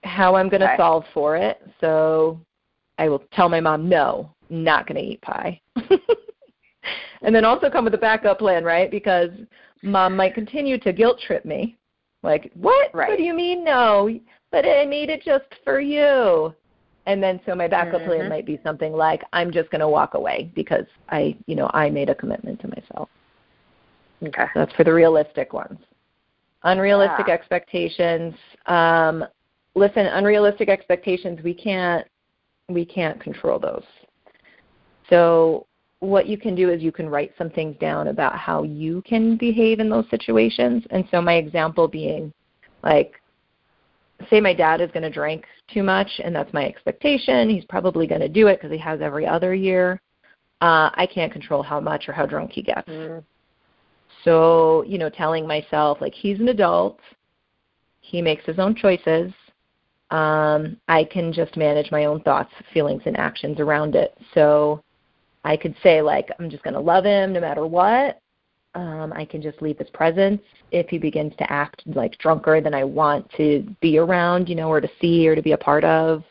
[0.05, 1.61] How I'm going to solve for it.
[1.81, 2.39] So
[2.99, 5.61] I will tell my mom no, not going to eat pie.
[7.23, 8.91] and then also come with a backup plan, right?
[8.91, 9.31] Because
[9.83, 11.77] mom might continue to guilt trip me.
[12.23, 12.95] Like, what?
[12.95, 13.09] Right.
[13.09, 14.09] What do you mean no?
[14.51, 16.55] But I made it just for you.
[17.07, 18.11] And then so my backup Mm-hmm.
[18.11, 21.71] plan might be something like I'm just going to walk away because I, you know,
[21.75, 23.09] I made a commitment to myself.
[24.23, 24.47] Okay.
[24.55, 25.79] That's for the realistic ones.
[26.63, 27.35] Unrealistic Yeah.
[27.35, 28.35] expectations.
[28.67, 29.25] Um,
[29.75, 31.41] listen, unrealistic expectations.
[31.43, 32.07] We can't
[32.71, 33.85] we can't control those.
[35.11, 35.67] So
[36.05, 39.37] what you can do is you can write some things down about how you can
[39.37, 40.85] behave in those situations.
[40.91, 42.33] And so my example being
[42.83, 43.21] like
[44.31, 47.51] say my dad is going to drink too much and that's my expectation.
[47.51, 50.01] He's probably going to do it because he has every other year.
[50.61, 52.89] Uh, I can't control how much or how drunk he gets.
[52.89, 53.25] Mm.
[54.25, 57.01] So, you know, telling myself like he's an adult,
[58.01, 59.33] he makes his own choices.
[60.11, 64.17] Um, I can just manage my own thoughts, feelings, and actions around it.
[64.33, 64.83] So
[65.45, 68.19] I could say like I'm just going to love him no matter what.
[68.75, 72.75] Um, I can just leave his presence if he begins to act like drunker than
[72.75, 75.85] I want to be around, you know, or to see or to be a part
[75.85, 76.25] of.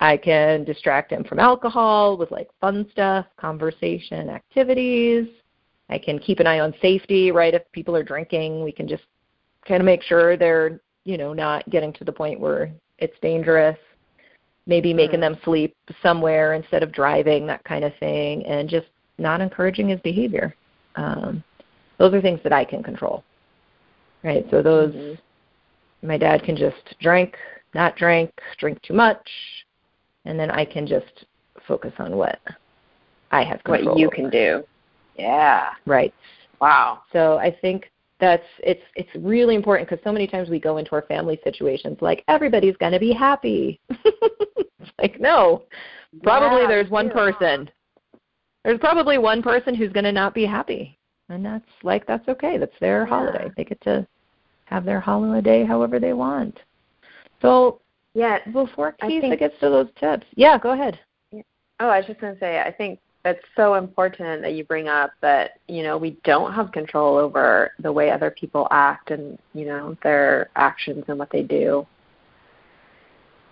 [0.00, 5.28] I can distract him from alcohol with like fun stuff, conversation, activities.
[5.90, 7.54] I can keep an eye on safety, right?
[7.54, 9.02] If people are drinking, we can just
[9.66, 13.76] kind of make sure they're, you know, not getting to the point where it's dangerous.
[14.66, 15.22] Maybe making Mm.
[15.22, 18.86] them sleep somewhere instead of driving, that kind of thing, and just
[19.18, 20.54] not encouraging his behavior.
[20.96, 21.42] Um,
[21.98, 23.24] those are things that I can control,
[24.22, 24.48] right?
[24.50, 25.18] So those, Mhm.
[26.02, 27.38] my dad can just drink,
[27.74, 29.64] not drink, drink too much,
[30.24, 31.24] and then I can just
[31.62, 32.38] focus on what
[33.30, 34.14] I have control What you over.
[34.14, 34.64] can do.
[35.16, 35.74] Yeah.
[35.86, 36.14] right?
[36.60, 37.02] Wow.
[37.12, 40.92] So I think that's it's it's really important because so many times we go into
[40.92, 43.80] our family situations like everybody's going to be happy.
[43.88, 45.64] it's like no,
[46.22, 47.70] probably Yeah, there's one person.
[48.64, 50.98] There's probably one person who's going to not be happy,
[51.30, 52.58] and that's like that's okay.
[52.58, 53.08] That's their Yeah.
[53.08, 53.52] holiday.
[53.56, 54.06] They get to
[54.66, 56.60] have their holiday however they want.
[57.42, 57.80] So
[58.14, 58.38] Yeah.
[58.52, 61.00] before I Keysa gets to those tips, yeah, go ahead.
[61.82, 64.88] Oh, I was just going to say, I think it's so important that you bring
[64.88, 69.38] up that, you know, we don't have control over the way other people act and,
[69.52, 71.86] you know, their actions and what they do.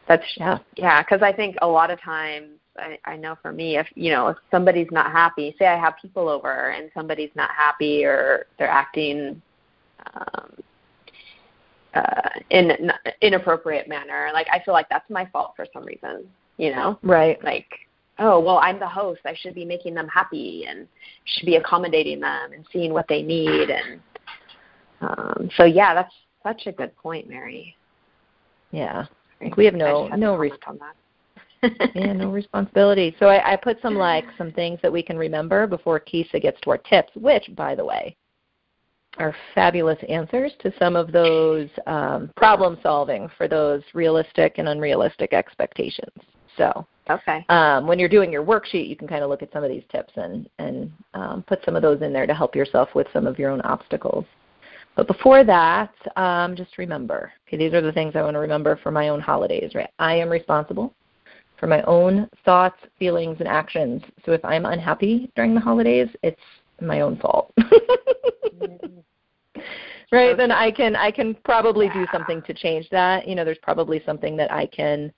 [0.06, 0.58] That's, Yeah.
[0.76, 4.10] yeah, because I think a lot of times, I, I know for me, if, you
[4.10, 8.46] know, if somebody's not happy, say I have people over and somebody's not happy or
[8.58, 9.42] they're acting,
[10.14, 10.52] um,
[11.94, 16.26] uh, in an inappropriate manner, like I feel like that's my fault for some reason,
[16.56, 16.98] you know?
[17.02, 17.42] Right.
[17.44, 17.68] like
[18.18, 20.86] oh well i'm the host i should be making them happy and
[21.24, 24.00] should be accommodating them and seeing what they need and
[25.00, 27.74] um so yeah that's such a good point mary
[29.40, 29.56] Yeah.
[29.56, 30.94] We have no no that
[31.94, 33.16] yeah, no responsibility.
[33.18, 36.60] So I, I put some like some things that we can remember before Keysa gets
[36.62, 38.16] to our tips, which, by the way,
[39.18, 45.32] are fabulous answers to some of those um, problem solving for those realistic and unrealistic
[45.32, 46.12] expectations.
[46.56, 49.64] So okay um, when you're doing your worksheet, you can kind of look at some
[49.64, 52.88] of these tips and and um, put some of those in there to help yourself
[52.94, 54.24] with some of your own obstacles.
[54.96, 58.80] But before that, um, just remember, okay, these are the things I want to remember
[58.82, 59.90] for my own holidays, right?
[59.98, 60.92] I am responsible
[61.58, 64.02] for my own thoughts, feelings, and actions.
[64.26, 66.40] So if I'm unhappy during the holidays, it's
[66.80, 67.52] my own fault.
[70.12, 70.36] right?
[70.36, 73.26] Then I can I can probably do something to change that.
[73.26, 75.12] You know, there's probably something that I can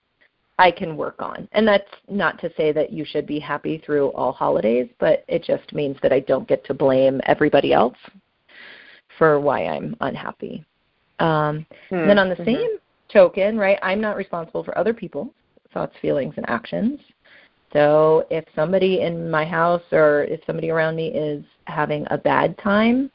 [0.60, 1.48] I can work on.
[1.52, 5.42] And that's not to say that you should be happy through all holidays, but it
[5.42, 7.96] just means that I don't get to blame everybody else
[9.16, 10.62] for why I'm unhappy.
[11.18, 12.44] Um, and then on the Mhm.
[12.44, 15.32] same token, right, I'm not responsible for other people's
[15.72, 17.00] thoughts, feelings, and actions.
[17.72, 22.58] So if somebody in my house or if somebody around me is having a bad
[22.58, 23.10] time,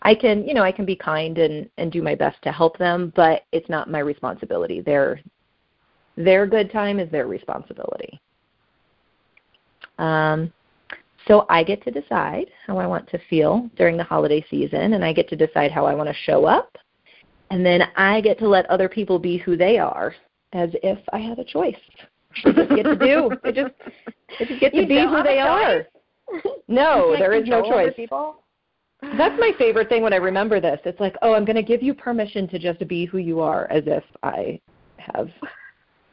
[0.00, 2.78] I can, you know, I can be kind and and do my best to help
[2.78, 4.80] them, but it's not my responsibility.
[4.80, 5.20] Their
[6.16, 8.20] their good time is their responsibility.
[9.98, 10.52] Um,
[11.26, 15.04] so I get to decide how I want to feel during the holiday season, and
[15.04, 16.76] I get to decide how I want to show up,
[17.50, 20.14] and then I get to let other people be who they are,
[20.52, 21.74] as if I had a choice.
[22.44, 23.30] I just get to do.
[23.44, 23.74] I just,
[24.40, 25.86] I just get to You be who they are.
[26.68, 27.94] No, there is no choice.
[29.16, 30.80] That's my favorite thing when I remember this.
[30.84, 33.70] It's like, oh, I'm going to give you permission to just be who you are,
[33.70, 34.60] as if I
[34.98, 35.28] have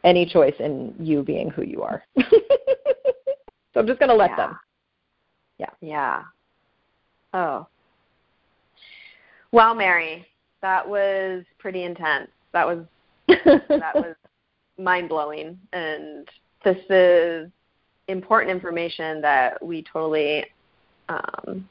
[0.03, 2.03] any choice in you being who you are.
[2.19, 4.35] so I'm just going to let yeah.
[4.35, 4.59] them.
[5.59, 5.69] Yeah.
[5.81, 6.23] Yeah.
[7.33, 7.67] Oh.
[9.51, 10.25] Well, Mary,
[10.61, 12.29] that was pretty intense.
[12.53, 12.85] That was
[13.27, 14.15] that was
[14.77, 16.27] mind blowing and
[16.63, 17.51] this is
[18.07, 20.45] important information that we totally
[21.09, 21.67] um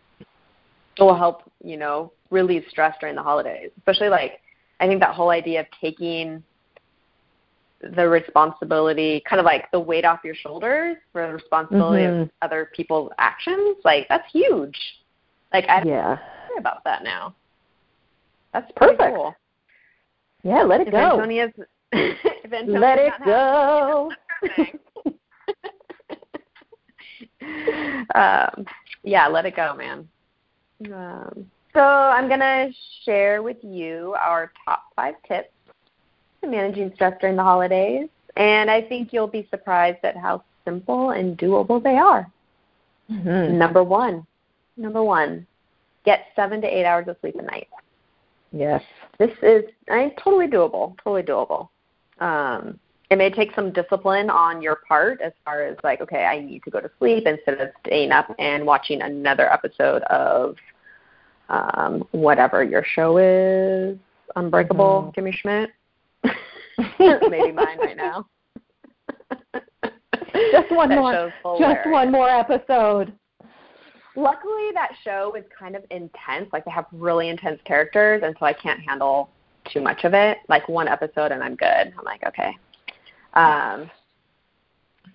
[0.98, 3.70] will help, you know, relieve stress during the holidays.
[3.78, 4.40] Especially like
[4.80, 6.42] I think that whole idea of taking
[7.82, 12.22] the responsibility, kind of like the weight off your shoulders for the responsibility Mhm.
[12.22, 13.78] of other people's actions.
[13.84, 14.78] Like that's huge.
[15.52, 16.18] Like I don't Yeah.
[16.48, 17.34] worry about that now.
[18.52, 19.16] That's Perfect.
[19.16, 19.34] cool.
[20.42, 20.98] Yeah, let it If go.
[20.98, 21.52] Antonia's,
[21.92, 24.12] if Antonia's Let it happy, go.
[28.14, 28.66] um,
[29.02, 30.08] yeah, let it go, man.
[30.92, 32.70] Um, so I'm gonna
[33.04, 35.52] share with you our top five tips
[36.42, 41.11] to managing stress during the holidays, and I think you'll be surprised at how simple
[41.11, 42.31] and doable they are.
[43.11, 43.52] Mhm.
[43.52, 44.26] Number one,
[44.76, 45.46] number one,
[46.05, 47.68] get seven to eight hours of sleep a night.
[48.52, 48.83] Yes.
[49.18, 51.68] This is I totally doable, totally doable.
[52.20, 52.78] Um,
[53.11, 56.62] it may take some discipline on your part as far as like, okay, I need
[56.64, 60.57] to go to sleep instead of staying up and watching another episode of
[61.48, 63.98] um, whatever your show is,
[64.37, 65.14] Unbreakable, Mhm.
[65.14, 65.70] Kimmy Schmidt.
[66.98, 68.26] Maybe mine right now.
[70.52, 71.32] Just one That more.
[71.58, 73.12] Just one more episode.
[74.14, 76.48] Luckily, that show is kind of intense.
[76.52, 79.30] Like they have really intense characters, and so I can't handle
[79.72, 80.38] too much of it.
[80.48, 81.92] Like one episode, and I'm good.
[81.98, 82.56] I'm like, okay.
[83.35, 83.90] Um,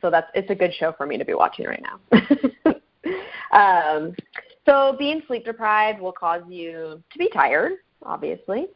[0.02, 2.74] so that's it's a good show for me to be watching right now.
[3.52, 4.16] um,
[4.66, 8.68] so being sleep deprived will cause you to be tired, obviously,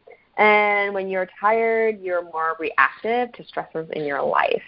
[0.42, 4.64] and when you're tired, you're more reactive to stressors in your life.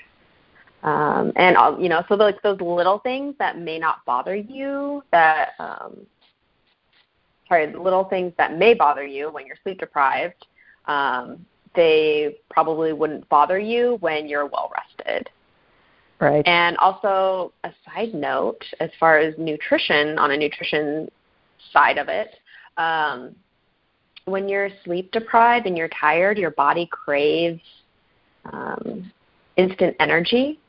[0.83, 5.53] Um, and you know, so like those little things that may not bother you, that
[5.57, 6.05] um,
[7.47, 10.45] sorry, the little things that may bother you when you're sleep deprived,
[10.85, 11.43] um,
[11.75, 15.27] they probably wouldn't bother you when you're well rested.
[16.19, 16.47] Right.
[16.47, 21.09] And also, a side note, as far as nutrition, on a nutrition
[21.71, 22.35] side of it,
[22.77, 23.35] um,
[24.25, 27.61] when you're sleep deprived and you're tired, your body craves
[28.51, 29.11] um,
[29.57, 30.59] instant energy.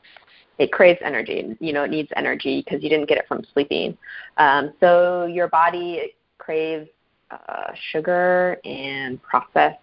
[0.57, 1.55] It craves energy.
[1.59, 3.97] You know, it needs energy because you didn't get it from sleeping.
[4.37, 6.89] Um, so your body craves
[7.31, 9.79] uh, sugar and processed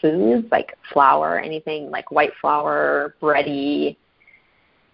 [0.00, 3.96] foods like flour, anything like white flour, bready,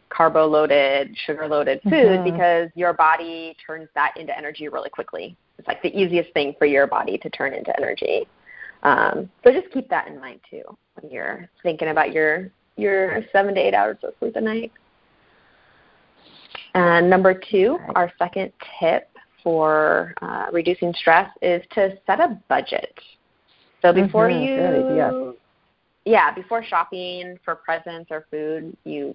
[0.08, 2.24] carbo loaded, sugar loaded food Mhm.
[2.24, 5.36] because your body turns that into energy really quickly.
[5.60, 8.26] It's like the easiest thing for your body to turn into energy.
[8.82, 10.62] Um, so just keep that in mind too
[10.94, 14.72] when you're thinking about your your seven to eight hours of sleep a night.
[16.74, 17.92] And number two, Right.
[17.94, 19.10] our second tip
[19.42, 22.98] for uh, reducing stress is to set a budget.
[23.82, 25.34] So before Mhm, you, good idea.
[26.06, 29.14] yeah, before shopping for presents or food, you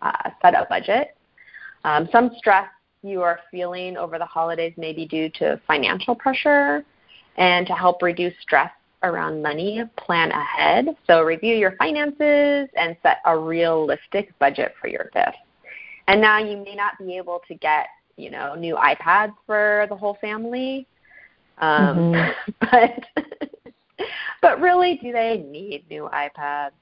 [0.00, 1.16] uh, set a budget.
[1.82, 2.68] Um, some stress
[3.06, 6.84] you are feeling over the holidays may be due to financial pressure,
[7.36, 8.70] and to help reduce stress
[9.02, 10.96] around money, plan ahead.
[11.06, 15.36] So review your finances and set a realistic budget for your gift.
[16.08, 19.96] And now you may not be able to get, you know, new iPads for the
[19.96, 20.86] whole family,
[21.58, 22.34] um, Mhm.
[22.60, 23.04] but
[24.42, 26.72] but really, do they need new iPads?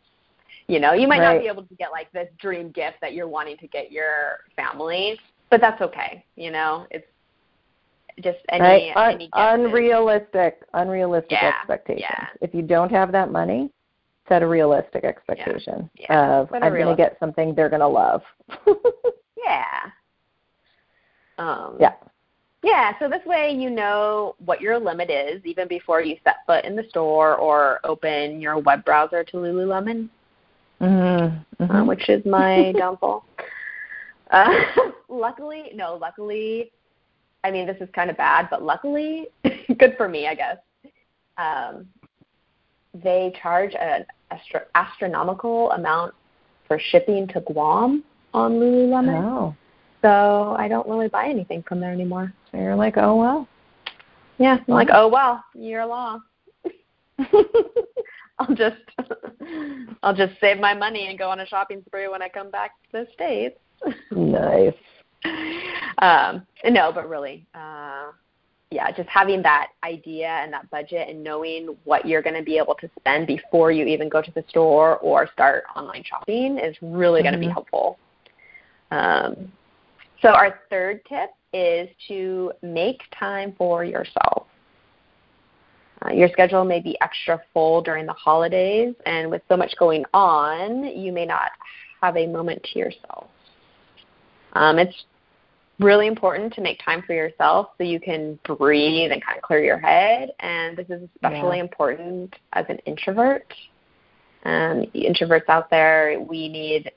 [0.66, 1.34] You know, you might Right.
[1.36, 4.38] not be able to get like this dream gift that you're wanting to get your
[4.56, 5.18] family,
[5.54, 6.24] but that's okay.
[6.34, 7.06] You know, it's
[8.20, 8.96] just any, right.
[8.96, 12.06] Un- any unrealistic, unrealistic Yeah, expectations.
[12.10, 12.26] yeah.
[12.40, 13.70] If you don't have that money,
[14.28, 18.22] set a realistic expectation yeah, of I'm going to get something they're going to love.
[19.46, 19.90] Yeah.
[21.36, 21.92] Um, yeah.
[22.62, 26.64] Yeah, so this way you know what your limit is even before you set foot
[26.64, 30.08] in the store or open your web browser to Lululemon,
[30.80, 31.70] Mm-hmm.
[31.70, 33.26] uh, which is my downfall.
[34.30, 34.50] Uh,
[35.08, 36.72] luckily, no, luckily,
[37.42, 39.26] I mean, this is kind of bad, but luckily,
[39.78, 40.56] good for me, I guess.
[41.36, 41.86] Um,
[43.02, 46.14] they charge an astro- astronomical amount
[46.66, 49.22] for shipping to Guam on Lululemon.
[49.24, 49.56] oh,
[50.02, 52.32] So I don't really buy anything from there anymore.
[52.50, 53.48] so you're like, oh well.
[54.38, 56.24] Yeah, I'm like, oh well, you're lost.
[58.38, 58.76] I'll just
[60.02, 62.72] I'll just save my money and go on a shopping spree when I come back
[62.90, 63.58] to the States.
[64.10, 64.74] Nice.
[65.98, 68.12] um, no, but really, uh,
[68.70, 72.58] yeah, just having that idea and that budget and knowing what you're going to be
[72.58, 76.76] able to spend before you even go to the store or start online shopping is
[76.82, 77.98] really going to be helpful.
[78.90, 79.52] Um,
[80.20, 84.46] so our third tip is to make time for yourself.
[86.04, 90.04] Uh, your schedule may be extra full during the holidays, and with so much going
[90.12, 91.50] on, you may not
[92.02, 93.28] have a moment to yourself.
[94.54, 95.04] Um, it's
[95.80, 99.64] really important to make time for yourself so you can breathe and kind of clear
[99.64, 100.30] your head.
[100.40, 101.64] And this is especially Yeah.
[101.64, 103.52] important as an introvert.
[104.44, 106.92] Um, introverts out there, we need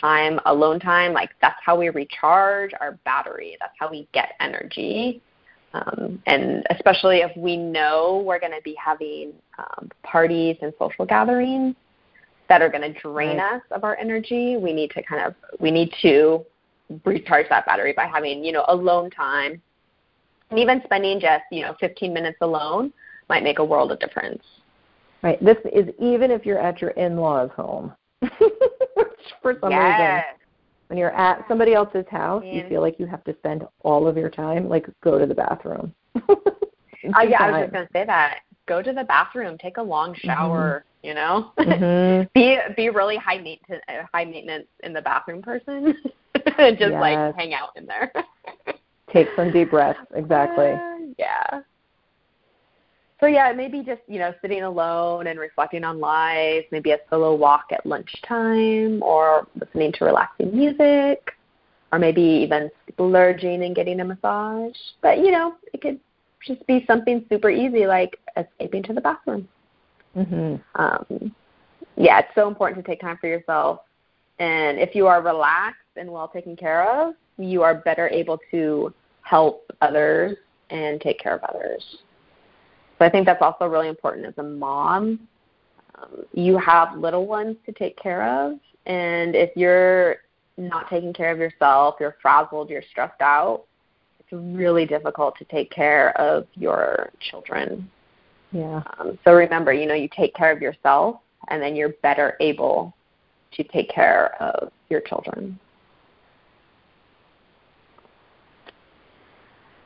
[0.00, 1.12] time, alone time.
[1.12, 3.56] Like that's how we recharge our battery.
[3.60, 5.20] That's how we get energy.
[5.74, 11.04] Um, and especially if we know we're going to be having um, parties and social
[11.04, 11.74] gatherings
[12.48, 13.54] that are going to drain right.
[13.54, 16.44] us of our energy, we need to kind of we need to
[17.04, 19.60] recharge that battery by having you know alone time,
[20.50, 22.92] and even spending just you know 15 minutes alone
[23.28, 24.42] might make a world of difference.
[25.22, 25.42] Right.
[25.42, 27.92] This is even if you're at your in-laws' home,
[29.40, 30.00] for some yes.
[30.00, 30.40] reason
[30.88, 34.06] when you're at somebody else's house, and you feel like you have to spend all
[34.06, 35.94] of your time, like go to the bathroom.
[36.28, 36.34] uh,
[37.26, 38.40] yeah, I was just gonna say that.
[38.66, 40.26] Go to the bathroom, take a long mm-hmm.
[40.26, 40.84] shower.
[41.04, 42.28] You know, mm-hmm.
[42.34, 45.94] be be really high maintenance, high maintenance in the bathroom person.
[46.58, 47.00] and just yes.
[47.00, 48.12] like hang out in there.
[49.12, 50.00] take some deep breaths.
[50.14, 50.72] Exactly.
[50.72, 51.60] Uh, yeah
[53.24, 56.66] so yeah, maybe just you know sitting alone and reflecting on life.
[56.70, 61.32] Maybe a solo walk at lunchtime, or listening to relaxing music,
[61.90, 64.76] or maybe even splurging and getting a massage.
[65.00, 66.00] But you know, it could
[66.46, 69.48] just be something super easy like escaping to the bathroom.
[70.16, 70.56] Mm-hmm.
[70.80, 71.34] Um,
[71.96, 73.80] yeah, it's so important to take time for yourself.
[74.38, 78.92] And if you are relaxed and well taken care of, you are better able to
[79.22, 80.36] help others
[80.70, 81.84] and take care of others.
[82.98, 85.28] So I think that's also really important as a mom.
[85.96, 90.16] Um, you have little ones to take care of, and if you're
[90.56, 93.64] not taking care of yourself, you're frazzled, you're stressed out,
[94.18, 97.90] it's really difficult to take care of your children.
[98.54, 98.82] Yeah.
[98.98, 101.16] Um, so remember, you know, you take care of yourself,
[101.48, 102.94] and then you're better able
[103.52, 105.58] to take care of your children.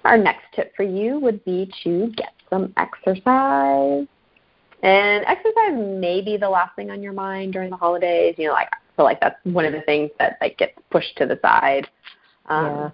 [0.04, 4.06] Our next tip for you would be to get some exercise.
[4.82, 8.34] And exercise may be the last thing on your mind during the holidays.
[8.38, 11.16] You know, like I feel like that's one of the things that like gets pushed
[11.16, 11.88] to the side.
[12.46, 12.90] Um, yeah.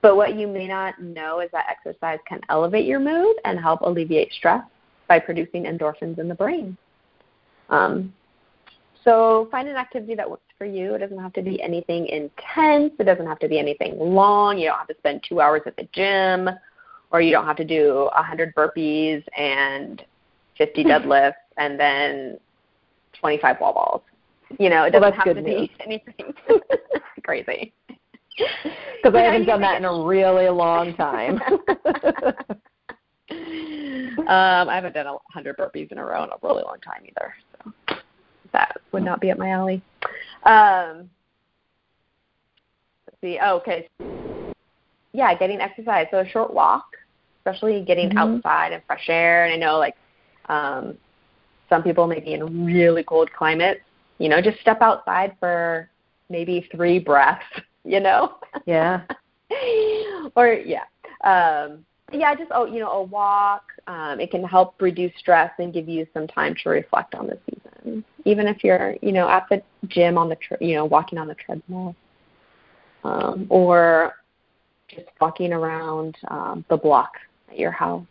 [0.00, 3.80] But what you may not know is that exercise can elevate your mood and help
[3.80, 4.62] alleviate stress
[5.08, 6.76] by producing endorphins in the brain.
[7.68, 8.12] Um,
[9.04, 10.94] so find an activity that works for you.
[10.94, 12.92] It doesn't have to be anything intense.
[12.98, 14.58] It doesn't have to be anything long.
[14.58, 16.50] You don't have to spend two hours at the gym
[17.10, 20.04] or you don't have to do 100 burpees and
[20.58, 22.38] 50 deadlifts and then
[23.18, 24.02] 25 wall balls.
[24.58, 25.68] You know, it doesn't well, have to news.
[25.68, 26.34] be anything
[27.24, 27.72] crazy.
[29.02, 31.40] Because I haven't done that in a really long time.
[33.30, 37.02] um, I haven't done a 100 burpees in a row in a really long time
[37.04, 37.34] either.
[37.52, 37.96] So
[38.52, 39.82] that would not be up my alley.
[40.44, 41.10] Um,
[43.06, 43.38] let's see.
[43.42, 43.88] Oh, okay
[45.12, 46.06] yeah, getting exercise.
[46.10, 46.86] So a short walk,
[47.40, 48.18] especially getting mm-hmm.
[48.18, 49.44] outside and fresh air.
[49.44, 49.96] And I know like
[50.48, 50.96] um,
[51.68, 53.80] some people may be in really cold climates.
[54.18, 55.88] You know, just step outside for
[56.28, 57.44] maybe three breaths.
[57.88, 58.34] You know.
[58.66, 59.02] Yeah.
[60.36, 60.84] or yeah.
[61.24, 63.64] Um, yeah, just oh, you know, a walk.
[63.86, 67.38] Um, it can help reduce stress and give you some time to reflect on the
[67.48, 68.04] season.
[68.24, 71.26] Even if you're, you know, at the gym on the, tre- you know, walking on
[71.26, 71.94] the treadmill,
[73.04, 74.14] um, or
[74.88, 77.12] just walking around um, the block
[77.50, 78.06] at your house.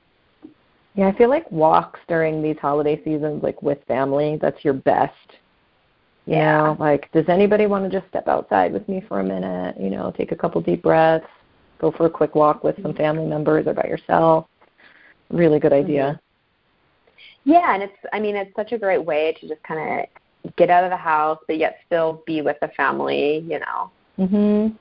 [0.95, 5.13] Yeah, I feel like walks during these holiday seasons, like with family, that's your best.
[6.27, 6.57] You yeah.
[6.57, 9.75] know, like, does anybody want to just step outside with me for a minute?
[9.79, 11.25] You know, take a couple deep breaths,
[11.79, 14.45] go for a quick walk with some family members or by yourself.
[15.29, 16.19] Really good idea.
[17.45, 17.51] Mm-hmm.
[17.51, 20.69] Yeah, and it's, I mean, it's such a great way to just kind of get
[20.69, 23.91] out of the house, but yet still be with the family, you know.
[24.19, 24.77] Mhm.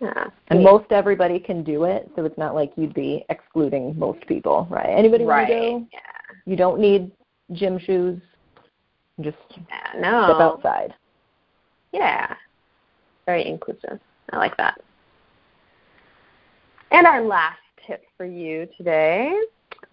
[0.00, 0.26] Yeah.
[0.48, 4.68] And most everybody can do it, so it's not like you'd be excluding most people,
[4.70, 4.88] right?
[4.88, 5.48] Anybody right.
[5.48, 5.86] want to go?
[5.92, 5.98] Yeah.
[6.46, 7.10] You don't need
[7.52, 8.20] gym shoes.
[9.20, 10.24] Just yeah, no.
[10.24, 10.94] step outside.
[11.92, 12.34] Yeah.
[13.26, 14.00] Very inclusive.
[14.32, 14.80] I like that.
[16.90, 19.32] And our last tip for you today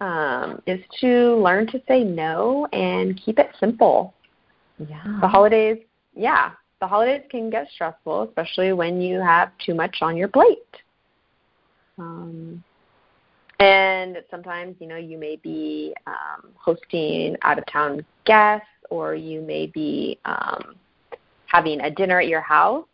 [0.00, 4.14] um, is to learn to say no and keep it simple.
[4.78, 5.18] Yeah.
[5.20, 5.78] The holidays,
[6.14, 10.58] yeah, the holidays can get stressful, especially when you have too much on your plate.
[11.98, 12.62] Um,
[13.60, 19.40] and sometimes, you know, you may be um, hosting out of town guests or you
[19.40, 20.74] may be um,
[21.46, 22.84] having a dinner at your house.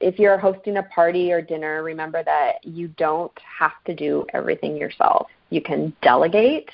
[0.00, 4.76] If you're hosting a party or dinner, remember that you don't have to do everything
[4.76, 5.28] yourself.
[5.50, 6.68] You can delegate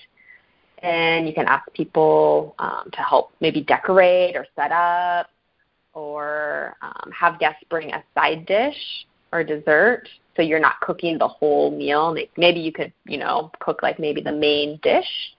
[0.83, 5.29] and you can ask people um, to help maybe decorate or set up
[5.93, 11.29] or um, have guests bring a side dish or dessert so you're not cooking the
[11.29, 15.35] whole meal maybe you could you know cook like maybe the main dish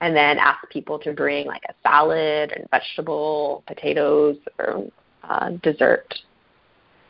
[0.00, 4.86] and then ask people to bring like a salad and vegetable, potatoes, or
[5.24, 6.14] uh, dessert.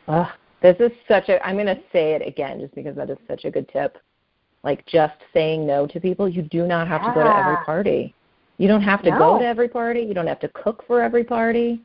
[0.07, 0.27] Ugh,
[0.61, 1.45] this is such a.
[1.45, 3.97] I'm going to say it again just because that is such a good tip.
[4.63, 6.27] Like just saying no to people.
[6.27, 7.09] You do not have yeah.
[7.09, 8.13] to go to every party.
[8.57, 9.17] You don't have to no.
[9.17, 10.01] go to every party.
[10.01, 11.81] You don't have to cook for every party.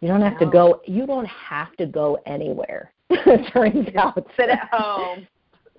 [0.00, 0.38] You don't have no.
[0.38, 0.80] to go.
[0.86, 2.92] You don't have to go anywhere.
[3.10, 4.26] it turns out.
[4.36, 5.26] Sit at home.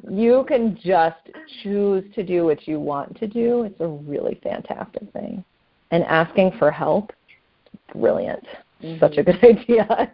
[0.10, 1.18] You can just
[1.64, 3.64] choose to do what you want to do.
[3.64, 5.44] It's a really fantastic thing.
[5.92, 7.12] And asking for help,
[7.94, 8.46] brilliant.
[8.84, 9.00] Mm-hmm.
[9.00, 10.14] Such a good idea.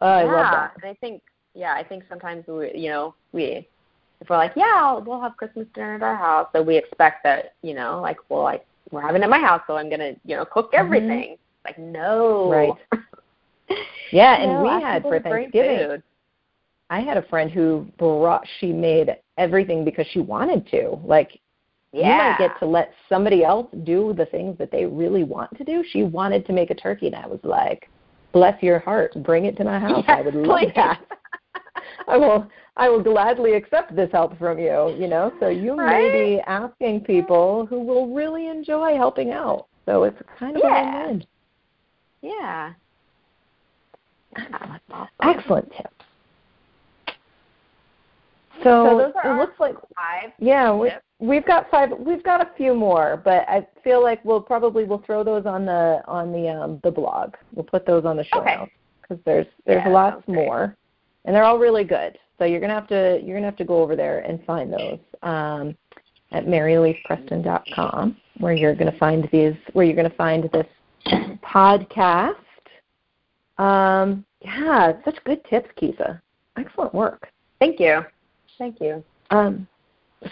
[0.00, 0.72] Oh, I yeah, love that.
[0.82, 1.22] And I think,
[1.54, 3.66] yeah, I think sometimes we, you know, we,
[4.20, 7.54] if we're like, yeah, we'll have Christmas dinner at our house, so we expect that,
[7.62, 10.36] you know, like, well, like we're having it at my house, so I'm gonna, you
[10.36, 11.36] know, cook everything.
[11.36, 11.64] Mm-hmm.
[11.64, 12.50] Like, no.
[12.50, 13.00] Right.
[14.12, 16.02] Yeah, and no, we had for Thanksgiving.
[16.90, 21.00] I had a friend who brought she made everything because she wanted to.
[21.04, 21.40] Like
[21.92, 22.02] yeah.
[22.02, 25.64] you might get to let somebody else do the things that they really want to
[25.64, 25.84] do.
[25.90, 27.88] She wanted to make a turkey and I was like,
[28.32, 30.04] Bless your heart, bring it to my house.
[30.08, 30.72] Yes, I would love please.
[30.74, 31.00] that.
[32.08, 35.32] I will I will gladly accept this help from you, you know.
[35.38, 36.12] So you right?
[36.12, 39.68] may be asking people who will really enjoy helping out.
[39.86, 41.04] So it's kind of yeah.
[41.04, 41.26] a win-win.
[42.22, 42.72] Yeah.
[44.36, 44.82] Excellent.
[44.90, 45.08] Awesome.
[45.22, 45.93] Excellent tips.
[48.62, 50.30] So, so those are it looks like five.
[50.38, 51.90] yeah, we, we've got five.
[51.98, 55.66] We've got a few more, but I feel like we'll probably we'll throw those on
[55.66, 57.34] the on the um, the blog.
[57.54, 58.56] We'll put those on the show Okay.
[58.56, 60.76] notes because there's there's Yeah, lots more,
[61.24, 62.18] and they're all really good.
[62.38, 64.98] So you're gonna have to you're gonna have to go over there and find those
[65.22, 65.76] um,
[66.32, 70.66] at MaryAlycePreston.com, where you're gonna find these where you're gonna find this
[71.42, 72.34] podcast.
[73.58, 76.20] Um, yeah, such good tips, Keysa.
[76.56, 77.28] Excellent work.
[77.60, 78.04] Thank you.
[78.58, 79.02] Thank you.
[79.30, 79.66] Um,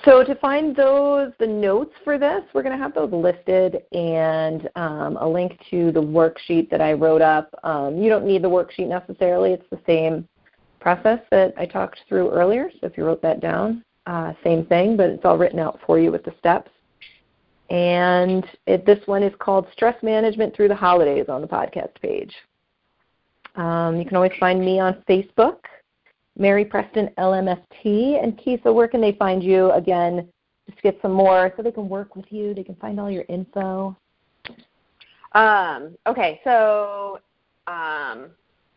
[0.05, 4.69] so to find those, the notes for this, we're going to have those listed and
[4.75, 7.55] um, a link to the worksheet that I wrote up.
[7.63, 9.53] Um, you don't need the worksheet necessarily.
[9.53, 10.27] It's the same
[10.81, 12.71] process that I talked through earlier.
[12.81, 15.99] So if you wrote that down, uh, same thing, but it's all written out for
[15.99, 16.71] you with the steps.
[17.71, 22.35] And it, this one is called Stress Management Through the Holidays on the podcast page.
[23.57, 25.59] Um, you can always find me on Facebook
[26.39, 28.23] Mary Preston LMST.
[28.23, 30.29] And Keysa, where can they find you again?
[30.69, 32.55] Just get some more so they can work with you.
[32.55, 33.97] They can find all your info.
[35.33, 37.19] Um, okay, so
[37.67, 38.31] um,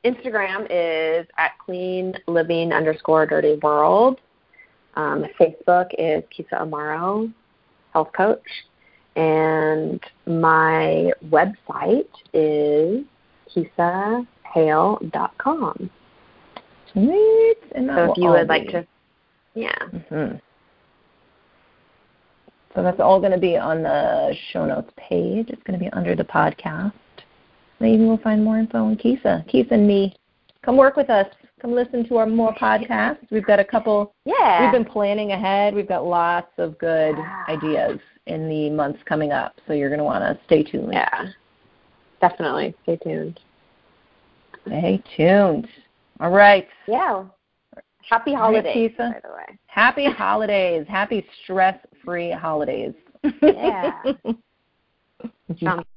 [0.03, 4.20] Instagram is at clean living underscore dirty world.
[4.95, 7.32] Um, Facebook is Keysa Amaro,
[7.93, 8.39] health coach.
[9.16, 13.06] And my website is
[13.53, 14.26] kisahale.com.
[16.96, 17.58] Sweet.
[17.76, 18.88] And So if you would like be- to,
[19.54, 19.76] yeah.
[20.10, 20.41] Mhm.
[22.74, 25.50] So that's all going to be on the show notes page.
[25.50, 26.91] It's going to be under the podcast.
[27.80, 29.50] Maybe we'll find more info on Keysa.
[29.50, 30.16] Keysa and me.
[30.62, 31.28] Come work with us.
[31.62, 33.20] Come listen to our more podcasts.
[33.32, 34.14] We've got a couple.
[34.26, 34.64] Yeah.
[34.64, 35.74] We've been planning ahead.
[35.74, 37.43] We've got lots of good Yeah.
[37.48, 39.54] ideas in the months coming up.
[39.68, 40.91] So you're going to want to stay tuned.
[40.91, 41.28] yeah.
[42.22, 42.74] Definitely.
[42.84, 43.39] Stay tuned.
[44.68, 45.68] Stay tuned.
[46.20, 46.68] All right.
[46.88, 47.26] Yeah.
[48.09, 49.59] Happy holidays, by the way.
[49.68, 50.86] Happy holidays.
[50.88, 52.93] Happy stress free holidays.
[53.41, 54.03] Yeah.